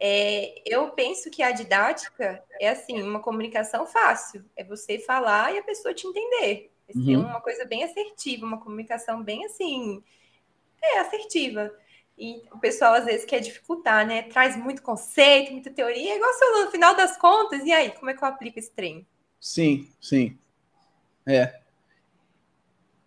[0.00, 4.44] É, eu penso que a didática é assim, uma comunicação fácil.
[4.56, 6.70] É você falar e a pessoa te entender.
[6.88, 7.20] É uhum.
[7.20, 10.02] uma coisa bem assertiva, uma comunicação bem assim,
[10.82, 11.70] é assertiva.
[12.16, 14.22] E o pessoal às vezes quer dificultar, né?
[14.22, 18.10] Traz muito conceito, muita teoria, é igual você no final das contas, e aí, como
[18.10, 19.06] é que eu aplico esse trem?
[19.38, 20.36] Sim, sim.
[21.26, 21.60] É.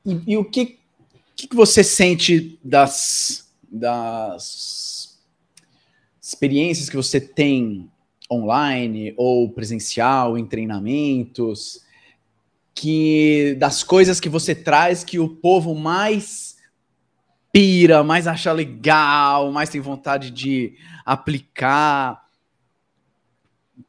[0.05, 0.79] E, e o que,
[1.35, 5.00] que você sente das, das
[6.31, 7.91] experiências que você tem
[8.31, 11.83] online ou presencial em treinamentos,
[12.73, 16.57] que das coisas que você traz que o povo mais
[17.51, 20.73] pira, mais acha legal, mais tem vontade de
[21.05, 22.25] aplicar.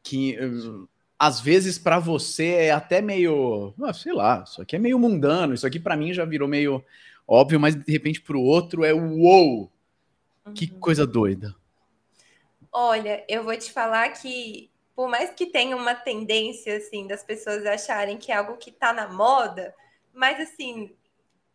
[0.03, 4.79] que uh, às vezes para você é até meio, ah, sei lá, isso aqui é
[4.79, 6.83] meio mundano, isso aqui para mim já virou meio
[7.25, 9.71] óbvio, mas de repente para o outro é uou,
[10.45, 10.53] uhum.
[10.53, 11.55] que coisa doida.
[12.73, 17.65] Olha, eu vou te falar que por mais que tenha uma tendência assim das pessoas
[17.65, 19.75] acharem que é algo que está na moda,
[20.11, 20.95] mas assim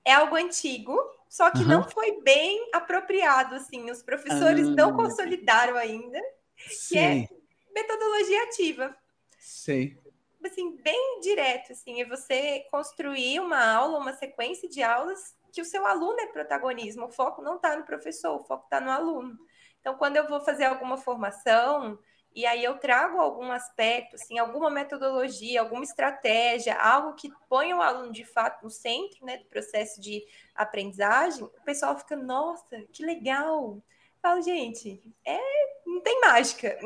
[0.04, 0.96] é algo antigo,
[1.28, 1.68] só que uhum.
[1.68, 3.90] não foi bem apropriado assim.
[3.90, 6.20] Os professores não consolidaram ainda,
[6.56, 6.88] Sim.
[6.88, 7.28] que é
[7.74, 8.96] metodologia ativa.
[9.38, 9.96] Sim.
[10.44, 15.64] Assim, bem direto, assim, é você construir uma aula, uma sequência de aulas que o
[15.64, 17.06] seu aluno é protagonismo.
[17.06, 19.38] O foco não está no professor, o foco está no aluno.
[19.80, 21.98] Então, quando eu vou fazer alguma formação,
[22.34, 27.82] e aí eu trago algum aspecto, assim, alguma metodologia, alguma estratégia, algo que ponha o
[27.82, 33.04] aluno de fato no centro, né, do processo de aprendizagem, o pessoal fica, nossa, que
[33.04, 33.82] legal.
[34.22, 35.38] falo, gente, é,
[35.86, 36.78] não tem mágica.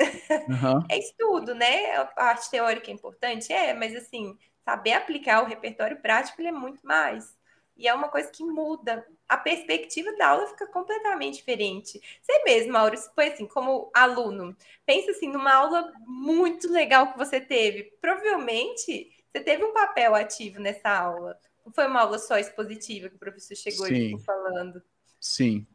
[0.49, 0.87] Uhum.
[0.91, 1.97] É estudo, né?
[1.97, 6.87] A parte teórica é importante, é, mas assim, saber aplicar o repertório prático é muito
[6.87, 7.37] mais.
[7.77, 9.07] E é uma coisa que muda.
[9.29, 12.01] A perspectiva da aula fica completamente diferente.
[12.21, 17.41] Você mesmo, Mauro, foi assim, como aluno, pensa assim, numa aula muito legal que você
[17.41, 17.85] teve.
[18.01, 21.39] Provavelmente você teve um papel ativo nessa aula.
[21.65, 23.95] Não foi uma aula só expositiva que o professor chegou Sim.
[23.95, 24.83] e ficou falando.
[25.19, 25.67] Sim.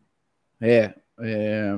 [0.62, 1.74] É, é,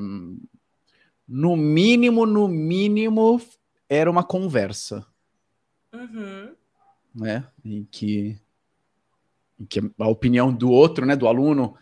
[1.28, 3.42] No mínimo, no mínimo,
[3.88, 5.06] era uma conversa.
[5.94, 6.56] Uhum.
[7.16, 7.48] Né?
[7.64, 8.38] Em que
[9.68, 11.76] que a opinião do outro, né, do aluno,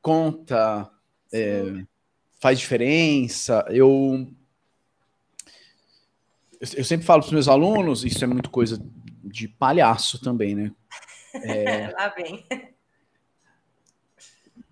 [0.00, 0.90] conta,
[1.32, 1.84] é,
[2.40, 3.64] faz diferença.
[3.68, 4.26] Eu,
[6.60, 8.80] eu sempre falo para os meus alunos, isso é muito coisa
[9.22, 10.72] de palhaço também, né?
[11.34, 12.46] É, Lá vem.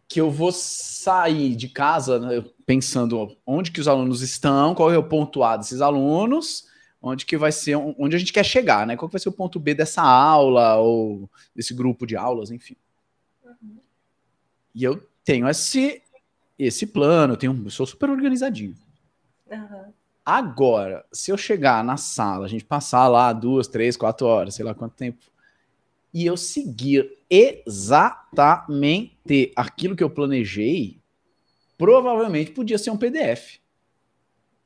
[0.09, 4.99] Que eu vou sair de casa né, pensando onde que os alunos estão, qual é
[4.99, 6.68] o ponto A desses alunos,
[7.03, 8.97] onde que vai ser, onde a gente quer chegar, né?
[8.97, 12.77] Qual que vai ser o ponto B dessa aula ou desse grupo de aulas, enfim.
[13.45, 13.77] Uhum.
[14.75, 16.01] E eu tenho esse
[16.59, 18.77] esse plano, eu tenho, eu sou super organizadinho.
[19.51, 19.93] Uhum.
[20.25, 24.65] Agora, se eu chegar na sala, a gente passar lá duas, três, quatro horas, sei
[24.65, 25.19] lá quanto tempo,
[26.15, 31.01] e eu seguir exatamente aquilo que eu planejei,
[31.77, 33.61] provavelmente podia ser um PDF.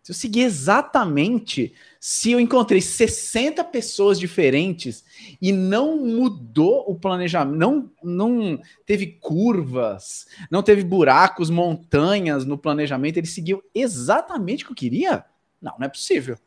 [0.06, 5.04] Se eu seguir exatamente, se eu encontrei 60 pessoas diferentes
[5.42, 13.16] e não mudou o planejamento, não, não teve curvas, não teve buracos, montanhas no planejamento,
[13.16, 15.24] ele seguiu exatamente o que eu queria?
[15.60, 16.38] Não, não é possível.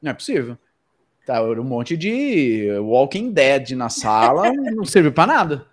[0.00, 0.56] Não é possível.
[1.26, 5.66] Tá, um monte de Walking Dead na sala, não serviu para nada.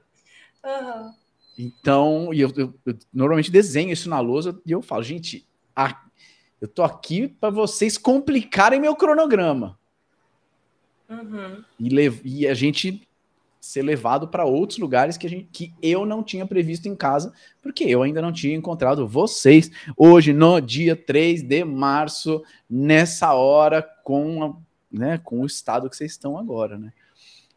[0.66, 1.14] Uhum.
[1.60, 6.09] Então, e eu, eu, eu, normalmente desenho isso na lousa e eu falo, gente, a,
[6.62, 9.78] eu tô aqui para vocês complicarem meu cronograma.
[11.10, 11.64] Uhum.
[11.80, 11.90] E,
[12.24, 13.08] e, a gente
[13.60, 17.34] ser levado para outros lugares que, a gente, que eu não tinha previsto em casa,
[17.62, 23.82] porque eu ainda não tinha encontrado vocês hoje, no dia 3 de março, nessa hora,
[24.04, 24.54] com, a,
[24.92, 26.94] né, com o estado que vocês estão agora, né?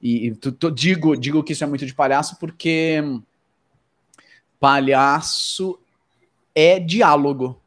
[0.01, 3.01] E, e tu, tu, digo, digo que isso é muito de palhaço, porque
[4.59, 5.79] palhaço
[6.55, 7.62] é diálogo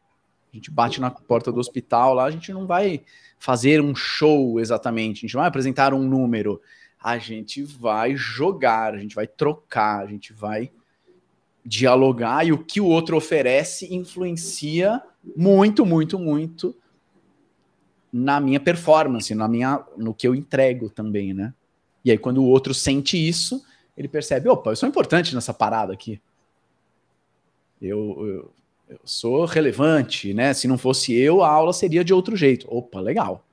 [0.56, 3.02] a gente bate na porta do hospital lá, a gente não vai
[3.38, 6.62] fazer um show exatamente, a gente não vai apresentar um número,
[7.04, 10.72] a gente vai jogar, a gente vai trocar, a gente vai
[11.66, 15.02] dialogar e o que o outro oferece influencia
[15.36, 16.76] muito, muito, muito
[18.14, 21.54] na minha performance, na minha, no que eu entrego também, né?
[22.04, 23.62] E aí quando o outro sente isso,
[23.98, 26.22] ele percebe, opa, eu sou importante nessa parada aqui.
[27.82, 28.54] Eu, eu
[28.88, 30.54] eu sou relevante, né?
[30.54, 32.68] Se não fosse eu, a aula seria de outro jeito.
[32.70, 33.44] Opa, legal.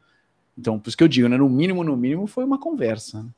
[0.56, 1.36] Então, por isso que eu digo, né?
[1.36, 3.22] No mínimo, no mínimo, foi uma conversa.
[3.22, 3.30] Né?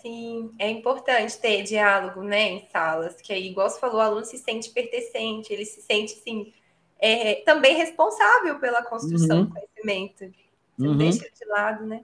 [0.00, 4.24] Sim, é importante ter diálogo, né, em salas, que aí, igual você falou, o aluno
[4.24, 6.52] se sente pertencente, ele se sente, assim,
[6.98, 9.44] é, também responsável pela construção uhum.
[9.44, 10.34] do conhecimento.
[10.78, 10.96] Você uhum.
[10.96, 12.00] deixa de lado, né?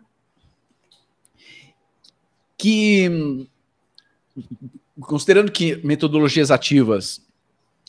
[2.58, 3.48] Que,
[5.00, 7.26] considerando que metodologias ativas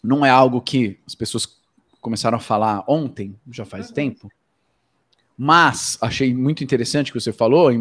[0.03, 1.57] não é algo que as pessoas
[1.99, 3.93] começaram a falar ontem, já faz uhum.
[3.93, 4.31] tempo.
[5.38, 7.71] Mas achei muito interessante o que você falou,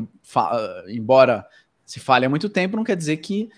[0.89, 1.47] embora
[1.85, 3.49] se fale há muito tempo, não quer dizer que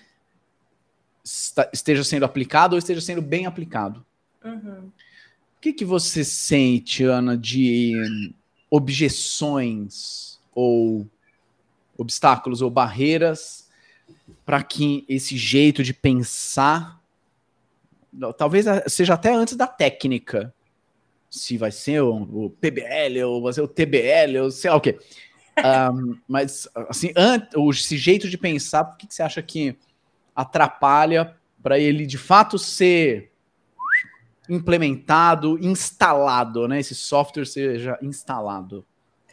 [1.73, 4.05] esteja sendo aplicado ou esteja sendo bem aplicado.
[4.45, 4.87] Uhum.
[4.87, 8.33] O que, que você sente, Ana, de
[8.71, 11.07] objeções ou
[11.97, 13.69] obstáculos ou barreiras
[14.47, 16.98] para que esse jeito de pensar
[18.37, 20.55] talvez seja até antes da técnica.
[21.31, 24.81] Se vai ser o, o PBL ou vai ser o TBL ou sei lá o
[24.81, 24.99] quê.
[25.93, 27.13] Um, mas, assim,
[27.71, 29.77] esse jeito de pensar, por que, que você acha que
[30.35, 33.31] atrapalha para ele de fato ser
[34.49, 36.81] implementado, instalado, né?
[36.81, 38.87] Esse software seja instalado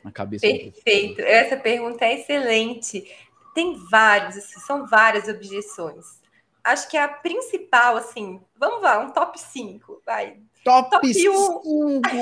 [0.04, 0.46] na cabeça.
[0.46, 1.22] Perfeito.
[1.22, 3.10] Essa pergunta é excelente.
[3.54, 6.25] Tem vários, assim, são várias objeções.
[6.66, 10.38] Acho que a principal, assim, vamos lá, um top 5, vai.
[10.64, 11.62] Top 5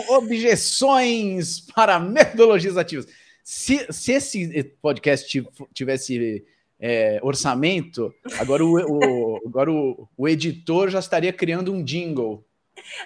[0.09, 3.07] objeções para metodologias ativas.
[3.41, 6.45] Se, se esse podcast tivesse
[6.77, 12.45] é, orçamento, agora, o, o agora o, o editor já estaria criando um jingle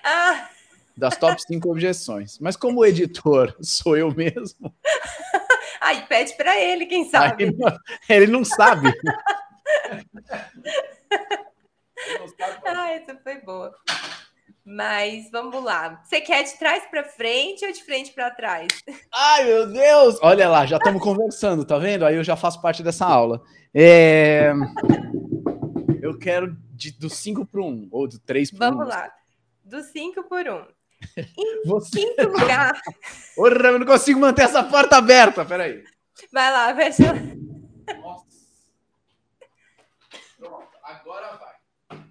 [0.03, 0.49] ah.
[0.95, 2.39] Das top 5 objeções.
[2.39, 4.73] Mas como editor sou eu mesmo.
[5.79, 7.45] Aí pede para ele, quem sabe.
[7.45, 7.51] Aí,
[8.09, 8.91] ele não sabe.
[12.65, 13.73] ah, essa foi boa.
[14.65, 16.01] Mas vamos lá.
[16.03, 18.67] Você quer de trás para frente ou de frente para trás?
[19.13, 20.17] Ai, meu Deus!
[20.21, 22.05] Olha lá, já estamos conversando, tá vendo?
[22.05, 23.41] Aí eu já faço parte dessa aula.
[23.73, 24.51] É...
[26.01, 28.71] Eu quero de, do 5 para 1, ou do 3 para 1.
[28.71, 29.11] Vamos lá
[29.67, 30.55] do 5 por 1.
[30.55, 30.65] Um.
[31.37, 31.99] Em Você...
[31.99, 32.81] quinto lugar.
[33.35, 35.45] Porra, eu não consigo manter essa porta aberta.
[35.45, 35.83] Peraí.
[36.31, 37.13] Vai lá, fecha.
[38.01, 38.25] Nossa.
[40.37, 42.01] Pronto, agora vai.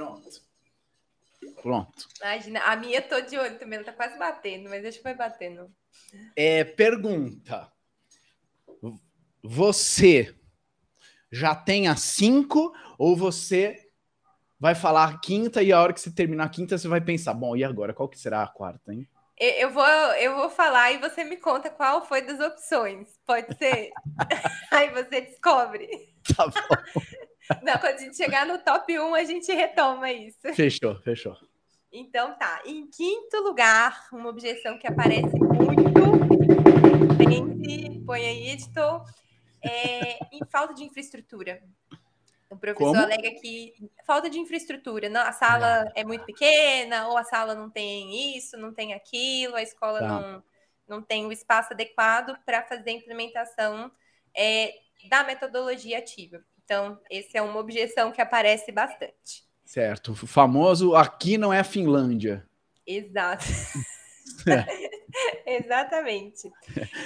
[0.00, 0.42] Pronto.
[1.62, 2.08] Pronto.
[2.22, 5.14] Imagina, a minha tô de olho também, ela tá quase batendo, mas deixa que vai
[5.14, 5.70] batendo.
[6.34, 7.70] É, pergunta.
[9.42, 10.34] Você
[11.30, 13.90] já tem a 5 ou você
[14.58, 17.34] vai falar a quinta e a hora que você terminar a quinta você vai pensar,
[17.34, 19.06] bom, e agora qual que será a quarta, hein?
[19.38, 23.18] Eu vou, eu vou falar e você me conta qual foi das opções.
[23.26, 23.90] Pode ser?
[24.70, 26.14] Aí você descobre.
[26.36, 27.29] Tá bom.
[27.62, 30.38] Não, quando a gente chegar no top 1, a gente retoma isso.
[30.54, 31.36] Fechou, fechou.
[31.92, 32.62] Então tá.
[32.64, 35.90] Em quinto lugar, uma objeção que aparece muito.
[37.18, 39.04] Pense, põe aí, editor.
[39.62, 41.62] É, em falta de infraestrutura.
[42.48, 43.00] O professor Como?
[43.00, 43.74] alega que
[44.04, 45.92] falta de infraestrutura, não, a sala ah.
[45.94, 50.08] é muito pequena, ou a sala não tem isso, não tem aquilo, a escola tá.
[50.08, 50.44] não,
[50.88, 53.92] não tem o espaço adequado para fazer a implementação
[54.36, 54.74] é,
[55.08, 56.44] da metodologia ativa.
[56.70, 59.42] Então, essa é uma objeção que aparece bastante.
[59.64, 60.12] Certo.
[60.12, 62.46] O famoso aqui não é a Finlândia.
[62.86, 63.44] Exato.
[64.46, 64.64] É.
[65.58, 66.50] Exatamente.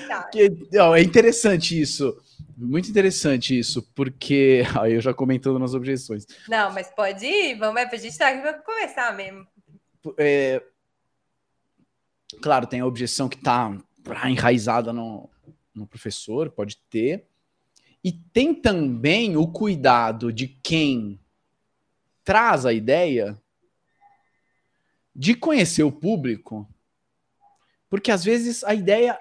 [0.06, 0.24] Tá.
[0.24, 2.14] Que, ó, é interessante isso.
[2.56, 4.62] Muito interessante isso, porque.
[4.78, 6.26] Aí eu já comentando nas objeções.
[6.46, 9.46] Não, mas pode ir, vamos, é pra gente tá aqui para conversar mesmo.
[10.18, 10.62] É,
[12.42, 13.74] claro, tem a objeção que está
[14.26, 15.30] enraizada no,
[15.74, 17.26] no professor, pode ter.
[18.04, 21.18] E tem também o cuidado de quem
[22.22, 23.40] traz a ideia
[25.16, 26.68] de conhecer o público,
[27.88, 29.18] porque às vezes a ideia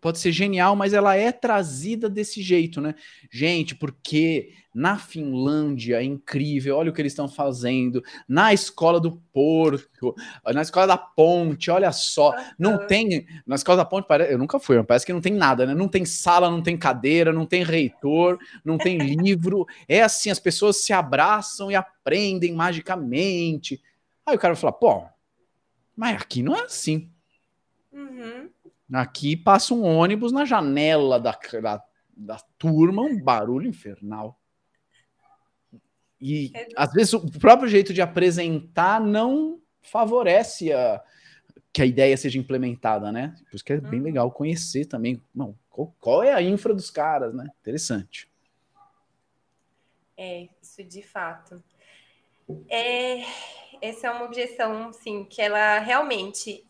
[0.00, 2.94] pode ser genial, mas ela é trazida desse jeito, né?
[3.30, 9.20] Gente, porque na Finlândia é incrível, olha o que eles estão fazendo, na escola do
[9.32, 10.14] Porto,
[10.46, 14.80] na escola da Ponte, olha só, não tem, na escola da Ponte, eu nunca fui,
[14.84, 15.74] parece que não tem nada, né?
[15.74, 20.38] Não tem sala, não tem cadeira, não tem reitor, não tem livro, é assim, as
[20.38, 23.82] pessoas se abraçam e aprendem magicamente.
[24.24, 25.02] Aí o cara vai falar, pô,
[25.96, 27.10] mas aqui não é assim.
[27.92, 28.48] Uhum.
[28.92, 31.84] Aqui passa um ônibus na janela da, da,
[32.16, 34.38] da turma, um barulho infernal.
[36.20, 41.02] E é às vezes o próprio jeito de apresentar não favorece a,
[41.72, 43.34] que a ideia seja implementada, né?
[43.48, 44.06] Por isso que é bem uhum.
[44.06, 47.46] legal conhecer também não, qual, qual, é a infra dos caras, né?
[47.60, 48.28] Interessante.
[50.16, 51.62] É, isso de fato.
[52.68, 53.22] É,
[53.80, 56.64] essa é uma objeção, sim, que ela realmente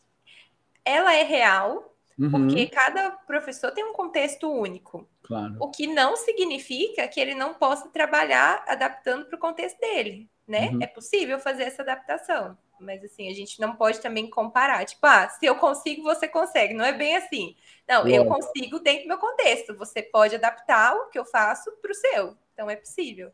[0.84, 1.87] ela é real,
[2.18, 2.30] Uhum.
[2.30, 5.08] Porque cada professor tem um contexto único.
[5.22, 5.56] Claro.
[5.60, 10.70] O que não significa que ele não possa trabalhar adaptando para o contexto dele, né?
[10.70, 10.82] Uhum.
[10.82, 12.58] É possível fazer essa adaptação.
[12.80, 14.84] Mas assim, a gente não pode também comparar.
[14.84, 16.74] Tipo, ah, se eu consigo, você consegue.
[16.74, 17.56] Não é bem assim.
[17.88, 19.76] Não, eu consigo dentro do meu contexto.
[19.76, 22.36] Você pode adaptar o que eu faço para o seu.
[22.52, 23.32] Então é possível.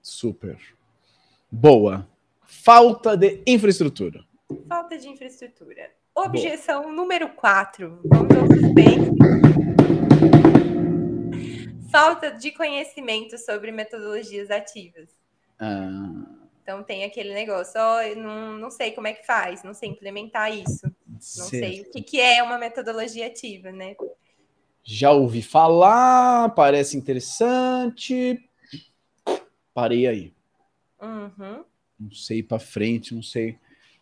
[0.00, 0.58] Super.
[1.50, 2.08] Boa.
[2.42, 4.24] Falta de infraestrutura.
[4.68, 5.90] Falta de infraestrutura.
[6.14, 6.94] Objeção Boa.
[6.94, 8.00] número 4.
[8.04, 9.10] Vamos ao suspense.
[11.90, 15.08] Falta de conhecimento sobre metodologias ativas.
[15.58, 16.24] Ah.
[16.62, 19.90] Então tem aquele negócio, ó, oh, não, não sei como é que faz, não sei
[19.90, 20.86] implementar isso.
[21.06, 21.50] Não certo.
[21.50, 23.96] sei o que, que é uma metodologia ativa, né?
[24.84, 28.48] Já ouvi falar, parece interessante.
[29.74, 30.34] Parei aí.
[31.02, 31.64] Uhum.
[31.98, 33.58] Não sei para frente, não sei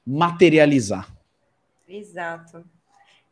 [0.07, 1.22] materializar.
[1.97, 2.65] Exato.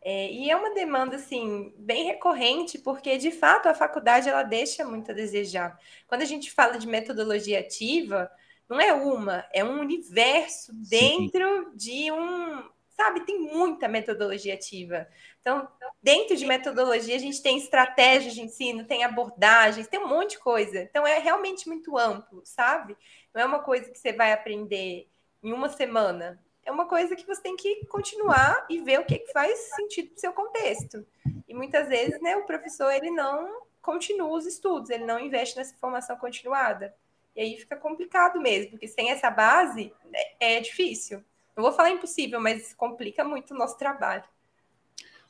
[0.02, 4.84] É, e é uma demanda assim bem recorrente, porque de fato a faculdade ela deixa
[4.84, 5.78] muito a desejar.
[6.06, 8.30] Quando a gente fala de metodologia ativa,
[8.68, 11.76] não é uma, é um universo dentro Sim.
[11.76, 15.08] de um, sabe, tem muita metodologia ativa.
[15.40, 15.68] Então,
[16.02, 20.38] dentro de metodologia, a gente tem estratégias de ensino, tem abordagens, tem um monte de
[20.38, 20.82] coisa.
[20.82, 22.96] Então, é realmente muito amplo, sabe?
[23.34, 25.08] Não é uma coisa que você vai aprender
[25.42, 26.38] em uma semana.
[26.70, 30.16] É uma coisa que você tem que continuar e ver o que, faz sentido para
[30.16, 31.04] o seu contexto.
[31.48, 35.74] E muitas vezes, né, o professor ele não continua os estudos, ele não investe nessa
[35.80, 36.94] formação continuada.
[37.34, 39.92] E aí fica complicado mesmo, porque sem essa base
[40.40, 41.24] é, é difícil.
[41.56, 44.22] Não vou falar impossível, mas complica muito o nosso trabalho.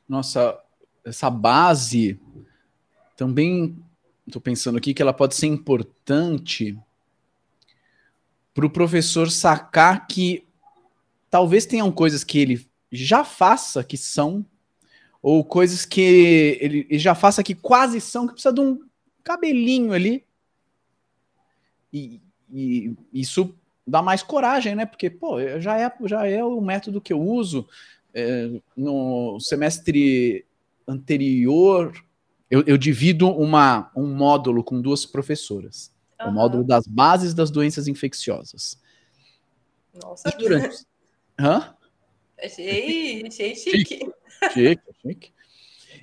[0.07, 0.62] Nossa,
[1.03, 2.20] essa base
[3.16, 3.82] também
[4.26, 6.78] estou pensando aqui que ela pode ser importante
[8.53, 10.47] para o professor sacar que
[11.30, 14.44] talvez tenham coisas que ele já faça que são,
[15.22, 18.80] ou coisas que ele, já faça que quase são, que precisa de um
[19.22, 20.24] cabelinho ali.
[21.92, 22.20] E,
[22.52, 23.54] e isso
[23.86, 24.86] dá mais coragem, né?
[24.86, 27.68] Porque, pô, já é, já é o método que eu uso.
[28.12, 30.44] É, no semestre
[30.86, 31.92] anterior,
[32.50, 35.92] eu, eu, divido uma, um módulo com duas professoras.
[36.20, 36.28] Uhum.
[36.28, 38.80] O módulo das bases das doenças infecciosas.
[40.02, 40.28] Nossa.
[40.28, 40.84] E durante...
[41.41, 41.74] Hã?
[42.43, 44.12] Achei, achei chique.
[44.53, 45.32] Chique, chique.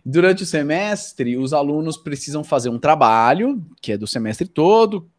[0.04, 5.10] Durante o semestre, os alunos precisam fazer um trabalho, que é do semestre todo,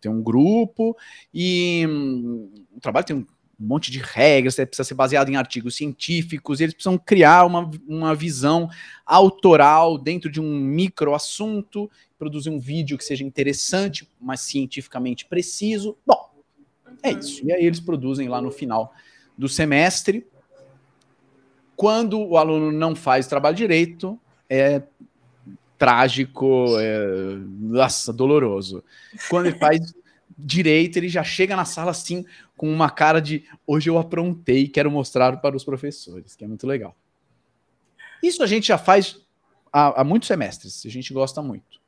[0.00, 0.96] tem um grupo,
[1.32, 3.26] e um, o trabalho tem um
[3.58, 8.68] monte de regras, precisa ser baseado em artigos científicos, eles precisam criar uma, uma visão
[9.04, 15.96] autoral dentro de um micro assunto, produzir um vídeo que seja interessante, mas cientificamente preciso.
[16.06, 16.30] Bom,
[17.02, 17.44] é isso.
[17.46, 18.92] E aí eles produzem lá no final
[19.40, 20.26] do semestre.
[21.74, 24.82] Quando o aluno não faz trabalho direito, é
[25.78, 28.84] trágico, é, nossa, doloroso.
[29.30, 29.94] Quando ele faz
[30.36, 32.22] direito, ele já chega na sala assim,
[32.54, 36.66] com uma cara de hoje eu aprontei, quero mostrar para os professores, que é muito
[36.66, 36.94] legal.
[38.22, 39.18] Isso a gente já faz
[39.72, 41.79] há, há muitos semestres, a gente gosta muito.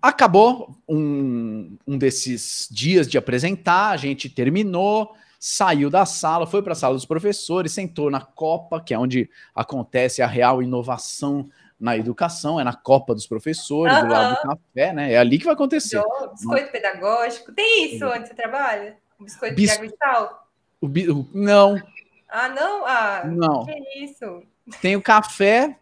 [0.00, 6.72] Acabou um, um desses dias de apresentar, a gente terminou, saiu da sala, foi para
[6.72, 11.96] a sala dos professores, sentou na Copa, que é onde acontece a real inovação na
[11.96, 14.02] educação, é na Copa dos Professores, uhum.
[14.02, 15.12] do lado do café, né?
[15.12, 16.02] É ali que vai acontecer.
[16.32, 17.52] biscoito pedagógico.
[17.52, 18.96] Tem isso onde você trabalha?
[19.18, 19.70] O biscoito Bis...
[19.70, 20.48] de água sal?
[20.80, 21.06] O bi...
[21.32, 21.80] Não.
[22.28, 22.84] Ah, não?
[22.84, 23.64] Ah, não.
[23.64, 24.42] Que isso?
[24.82, 25.78] Tem o café,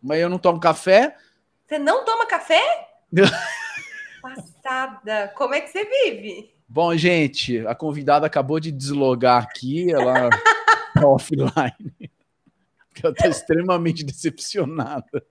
[0.00, 1.16] mas eu não tomo café.
[1.66, 2.89] Você não toma café?
[4.22, 5.32] Passada.
[5.36, 6.54] Como é que você vive?
[6.68, 10.30] Bom, gente, a convidada acabou de deslogar aqui, ela
[10.94, 11.92] tá offline.
[13.02, 15.26] Ela tá extremamente decepcionada.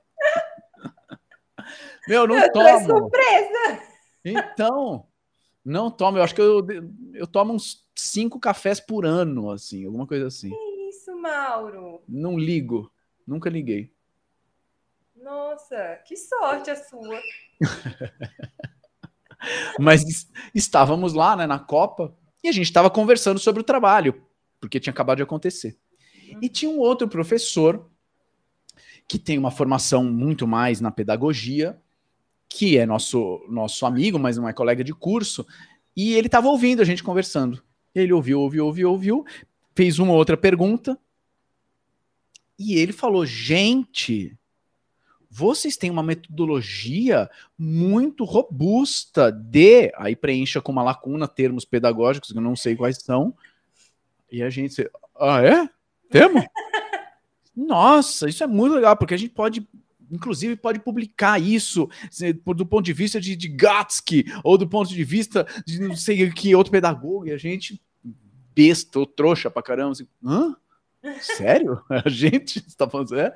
[2.07, 2.79] Meu, não eu tomo.
[2.87, 3.83] surpresa.
[4.25, 5.07] Então,
[5.63, 6.17] não tomo.
[6.17, 6.65] Eu acho que eu,
[7.13, 10.49] eu tomo uns cinco cafés por ano, assim, alguma coisa assim.
[10.49, 12.01] Que isso, Mauro?
[12.07, 12.91] Não ligo.
[13.25, 13.93] Nunca liguei.
[15.21, 17.21] Nossa, que sorte a sua.
[19.79, 24.23] Mas estávamos lá, né, na Copa, e a gente estava conversando sobre o trabalho,
[24.59, 25.77] porque tinha acabado de acontecer.
[26.27, 26.49] E uhum.
[26.49, 27.89] tinha um outro professor
[29.07, 31.79] que tem uma formação muito mais na pedagogia,
[32.47, 35.45] que é nosso nosso amigo, mas não é colega de curso,
[35.95, 37.61] e ele estava ouvindo a gente conversando.
[37.93, 39.25] Ele ouviu, ouviu, ouviu, ouviu,
[39.75, 40.97] fez uma outra pergunta,
[42.57, 44.38] e ele falou: "Gente,
[45.29, 49.91] vocês têm uma metodologia muito robusta de.
[49.95, 53.35] Aí preencha com uma lacuna termos pedagógicos, que eu não sei quais são.
[54.31, 54.89] E a gente.
[55.19, 55.69] Ah, é?
[56.09, 56.43] Temos?
[57.55, 59.67] Nossa, isso é muito legal, porque a gente pode.
[60.11, 61.87] Inclusive, pode publicar isso
[62.55, 66.31] do ponto de vista de, de Gatsky, ou do ponto de vista de não sei
[66.31, 67.79] que outro pedagogo, e a gente,
[68.55, 70.55] besta ou trouxa pra caramba, assim, hã?
[71.21, 71.81] Sério?
[71.89, 73.35] A gente está falando, é?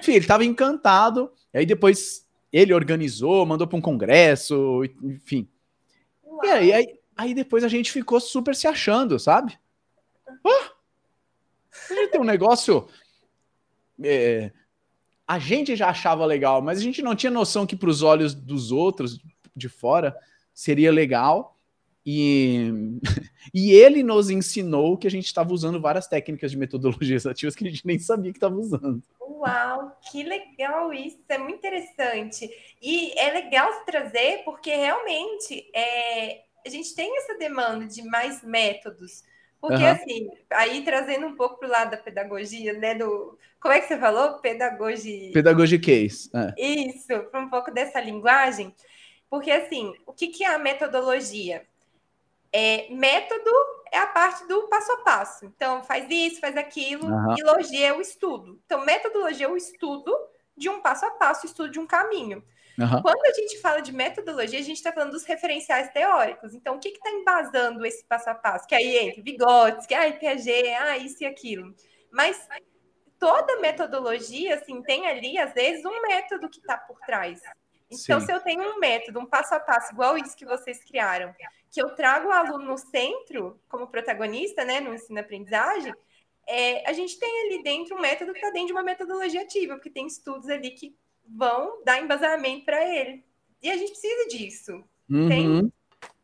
[0.00, 1.30] Enfim, ele estava encantado.
[1.54, 5.48] Aí depois ele organizou, mandou para um congresso, enfim.
[6.24, 6.44] Uau.
[6.44, 9.58] E aí, aí, aí, depois a gente ficou super se achando, sabe?
[10.44, 12.88] Oh, tem um negócio.
[14.02, 14.50] É,
[15.26, 18.34] a gente já achava legal, mas a gente não tinha noção que para os olhos
[18.34, 19.20] dos outros
[19.54, 20.16] de fora
[20.52, 21.59] seria legal.
[22.04, 22.70] E,
[23.54, 27.66] e ele nos ensinou que a gente estava usando várias técnicas de metodologias ativas que
[27.66, 29.02] a gente nem sabia que estava usando.
[29.20, 32.50] Uau, que legal isso, é muito interessante.
[32.80, 39.22] E é legal trazer, porque realmente é, a gente tem essa demanda de mais métodos,
[39.60, 39.90] Porque, uhum.
[39.90, 42.94] assim, aí trazendo um pouco para o lado da pedagogia, né?
[42.94, 44.38] Do, como é que você falou?
[44.38, 45.32] Pedagogia.
[45.32, 46.30] Pedagogia case.
[46.34, 46.54] É.
[46.58, 48.74] Isso, um pouco dessa linguagem.
[49.28, 51.66] Porque, assim, o que, que é a metodologia?
[52.52, 53.50] É, método
[53.92, 55.46] é a parte do passo a passo.
[55.46, 57.06] Então, faz isso, faz aquilo.
[57.06, 57.34] Uhum.
[57.38, 58.60] E logia é o estudo.
[58.64, 60.16] Então, metodologia é o estudo
[60.56, 62.44] de um passo a passo, estudo de um caminho.
[62.78, 63.02] Uhum.
[63.02, 66.54] Quando a gente fala de metodologia, a gente está falando dos referenciais teóricos.
[66.54, 68.66] Então, o que está embasando esse passo a passo?
[68.66, 71.74] Que aí entra Vygotsky, ah, Piaget, ah, isso e aquilo.
[72.10, 72.48] Mas
[73.18, 77.40] toda metodologia, assim, tem ali, às vezes, um método que está por trás.
[77.90, 78.26] Então, Sim.
[78.26, 81.34] se eu tenho um método, um passo a passo, igual isso que vocês criaram,
[81.70, 85.94] que eu trago o aluno no centro, como protagonista, né, no ensino-aprendizagem,
[86.48, 89.74] é, a gente tem ali dentro um método que está dentro de uma metodologia ativa,
[89.74, 93.24] porque tem estudos ali que vão dar embasamento para ele.
[93.62, 94.84] E a gente precisa disso.
[95.08, 95.28] Uhum.
[95.28, 95.72] Tem,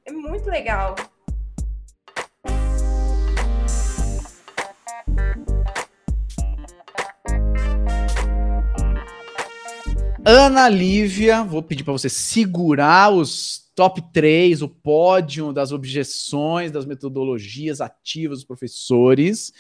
[0.05, 0.97] é muito legal.
[10.25, 16.87] Ana Lívia, vou pedir para você segurar os top 3, o pódio das objeções, das
[16.87, 19.53] metodologias ativas dos professores,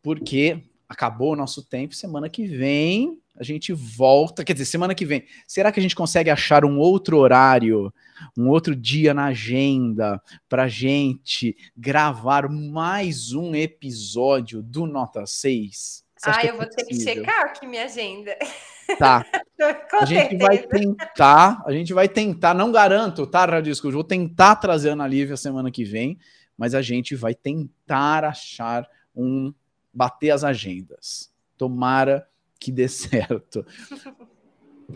[0.00, 1.94] porque acabou o nosso tempo.
[1.94, 4.44] Semana que vem a gente volta.
[4.44, 7.92] Quer dizer, semana que vem, será que a gente consegue achar um outro horário,
[8.36, 16.04] um outro dia na agenda para gente gravar mais um episódio do Nota 6?
[16.24, 18.36] Ah, é eu vou ter que checar aqui minha agenda.
[18.96, 19.24] Tá.
[20.00, 23.88] a gente vai tentar, a gente vai tentar, não garanto, tá, Radisco?
[23.88, 26.18] Eu vou tentar trazer a Ana Lívia semana que vem,
[26.56, 29.52] mas a gente vai tentar achar um
[29.92, 31.32] bater as agendas.
[31.56, 32.28] Tomara
[32.58, 33.66] que dê certo.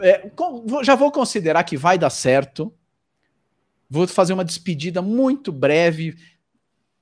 [0.01, 0.31] É,
[0.83, 2.73] já vou considerar que vai dar certo.
[3.91, 6.17] Vou fazer uma despedida muito breve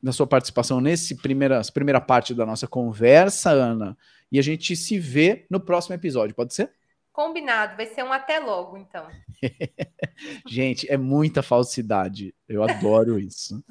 [0.03, 3.97] da sua participação nesse primeira, primeira parte da nossa conversa, Ana.
[4.33, 6.73] E a gente se vê no próximo episódio, pode ser?
[7.21, 9.07] Combinado, vai ser um até logo, então.
[10.49, 12.35] gente, é muita falsidade.
[12.49, 13.63] Eu adoro isso.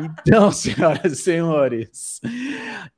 [0.00, 2.20] Então, senhoras e senhores,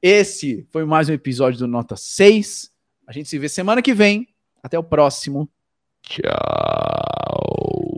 [0.02, 2.70] esse foi mais um episódio do Nota 6.
[3.06, 4.28] A gente se vê semana que vem.
[4.62, 5.48] Até o próximo.
[6.02, 7.91] Tchau.